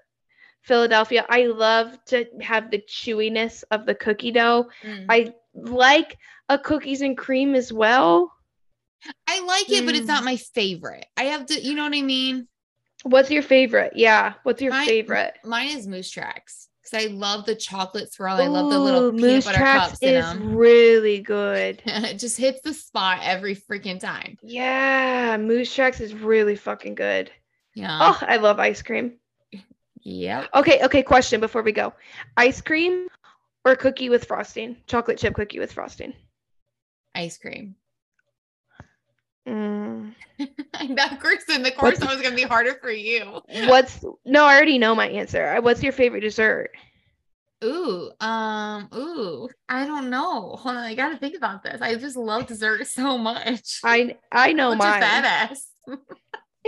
[0.67, 1.25] Philadelphia.
[1.29, 4.67] I love to have the chewiness of the cookie dough.
[4.83, 5.05] mm.
[5.09, 6.17] I like
[6.49, 8.31] a cookies and cream as well.
[9.27, 10.09] I like it, but it's Mm.
[10.09, 11.05] not my favorite.
[11.15, 12.47] I have to, you know what I mean?
[13.03, 13.93] What's your favorite?
[13.95, 14.33] Yeah.
[14.43, 15.35] What's your favorite?
[15.45, 18.35] Mine is Moose Tracks because I love the chocolate swirl.
[18.35, 20.55] I love the little Ooh, peanut butter cups in them.
[20.55, 21.81] really good.
[21.85, 24.37] it just hits the spot every freaking time.
[24.41, 27.31] Yeah, Moose Tracks is really fucking good.
[27.73, 27.97] Yeah.
[28.01, 29.19] Oh, I love ice cream.
[30.07, 30.51] Yep.
[30.55, 31.93] Okay, okay, question before we go.
[32.37, 33.09] Ice cream
[33.65, 34.77] or cookie with frosting?
[34.87, 36.13] Chocolate chip cookie with frosting.
[37.13, 37.75] Ice cream.
[39.45, 40.13] Mm.
[40.39, 43.41] that Kirsten, the course was gonna be harder for you.
[43.65, 45.59] What's No, I already know my answer.
[45.59, 46.71] What's your favorite dessert?
[47.65, 50.55] Ooh, um, ooh, I don't know.
[50.55, 51.81] Hold on, I gotta think about this.
[51.81, 53.81] I just love dessert so much.
[53.83, 55.01] I I know your mine.
[55.01, 55.67] fat ass?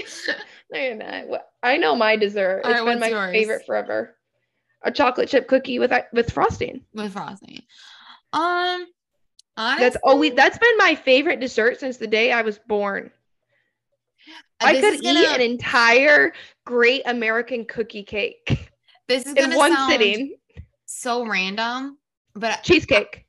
[0.72, 1.24] No, you're not.
[1.64, 2.62] I know my dessert.
[2.64, 3.32] All It's right, been my yours?
[3.32, 4.16] favorite forever.
[4.84, 6.86] A chocolate chip cookie with with frosting.
[6.94, 7.64] with frosting.
[8.34, 8.86] Um,
[9.58, 13.10] That's always that's been my favorite dessert since the day I was born.
[14.62, 16.34] I could eat gonna- an entire
[16.66, 18.70] great American cookie cake
[19.08, 20.36] This is in one sound sitting.
[20.86, 21.98] so random,
[22.36, 23.26] but Cheesecake.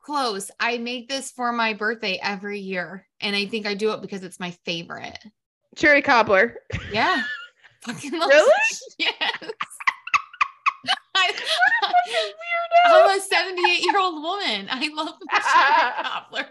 [0.00, 0.50] close.
[0.60, 4.22] I make this for my birthday every year, and I think I do it because
[4.22, 5.18] it's my favorite.
[5.78, 6.56] Cherry cobbler.
[6.92, 7.22] Yeah,
[7.84, 8.52] fucking Really?
[8.98, 9.12] Yes.
[11.14, 11.32] I,
[12.86, 14.66] I'm a 78 year old woman.
[14.70, 16.46] I love cherry cobbler.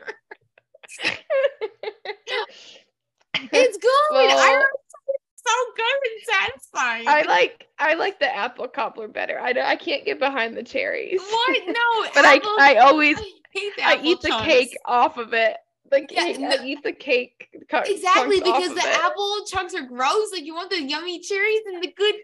[3.52, 3.90] It's good.
[3.90, 4.70] I Well- remember
[5.10, 7.08] it's so good and satisfying.
[7.08, 9.40] I like I like the apple cobbler better.
[9.40, 11.22] I, I can't get behind the cherries.
[11.22, 11.58] what?
[11.68, 13.32] No, But I apple- I always I
[13.78, 15.58] the I apple eat the cake off of it.
[15.90, 17.50] The Yeah, cake, I eat the cake.
[17.86, 20.32] Exactly because the apple chunks are gross.
[20.32, 22.16] Like you want the yummy cherries and the good.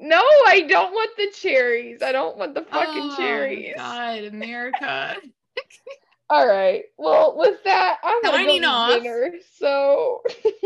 [0.00, 2.02] No, I don't want the cherries.
[2.02, 3.74] I don't want the fucking Oh, cherries.
[3.76, 5.16] God, America.
[6.30, 6.84] All right.
[6.98, 9.02] Well, with that, I'm Signing go off.
[9.02, 9.32] dinner.
[9.56, 10.22] So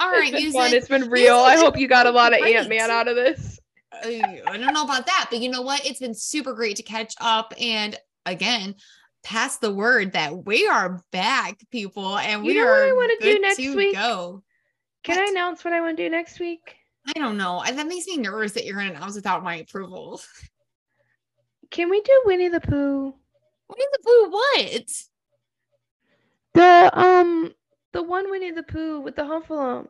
[0.00, 0.72] All right, it's been fun.
[0.72, 1.36] It's been real.
[1.36, 2.56] I hope you got a lot of great.
[2.56, 3.58] Ant Man out of this.
[3.92, 5.84] I don't know about that, but you know what?
[5.86, 7.96] It's been super great to catch up and
[8.26, 8.74] again
[9.26, 12.94] pass the word that we are back, people, and You we know what I are
[12.96, 13.94] wanna do next to week?
[13.94, 14.44] go.
[15.02, 16.76] Can I announce what I want to do next week?
[17.08, 17.58] I don't know.
[17.58, 20.20] I- That makes me nervous that you're going to announce without my approval.
[21.70, 23.14] Can we do Winnie the Pooh?
[23.68, 24.86] Winnie the Pooh, what?
[26.54, 27.52] The um
[27.92, 29.88] the one Winnie the Pooh with the Heffalumps.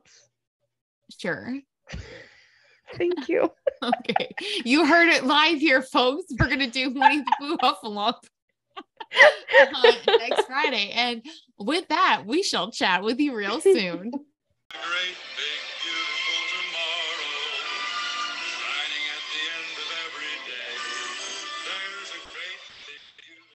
[1.18, 1.58] Sure.
[2.96, 3.50] Thank you.
[3.82, 4.34] Okay.
[4.64, 6.24] You heard it live here, folks.
[6.40, 8.20] We're going to do Winnie the Pooh Heffalump
[10.06, 10.90] next Friday.
[10.90, 11.22] And
[11.58, 14.12] with that, we shall chat with you real soon.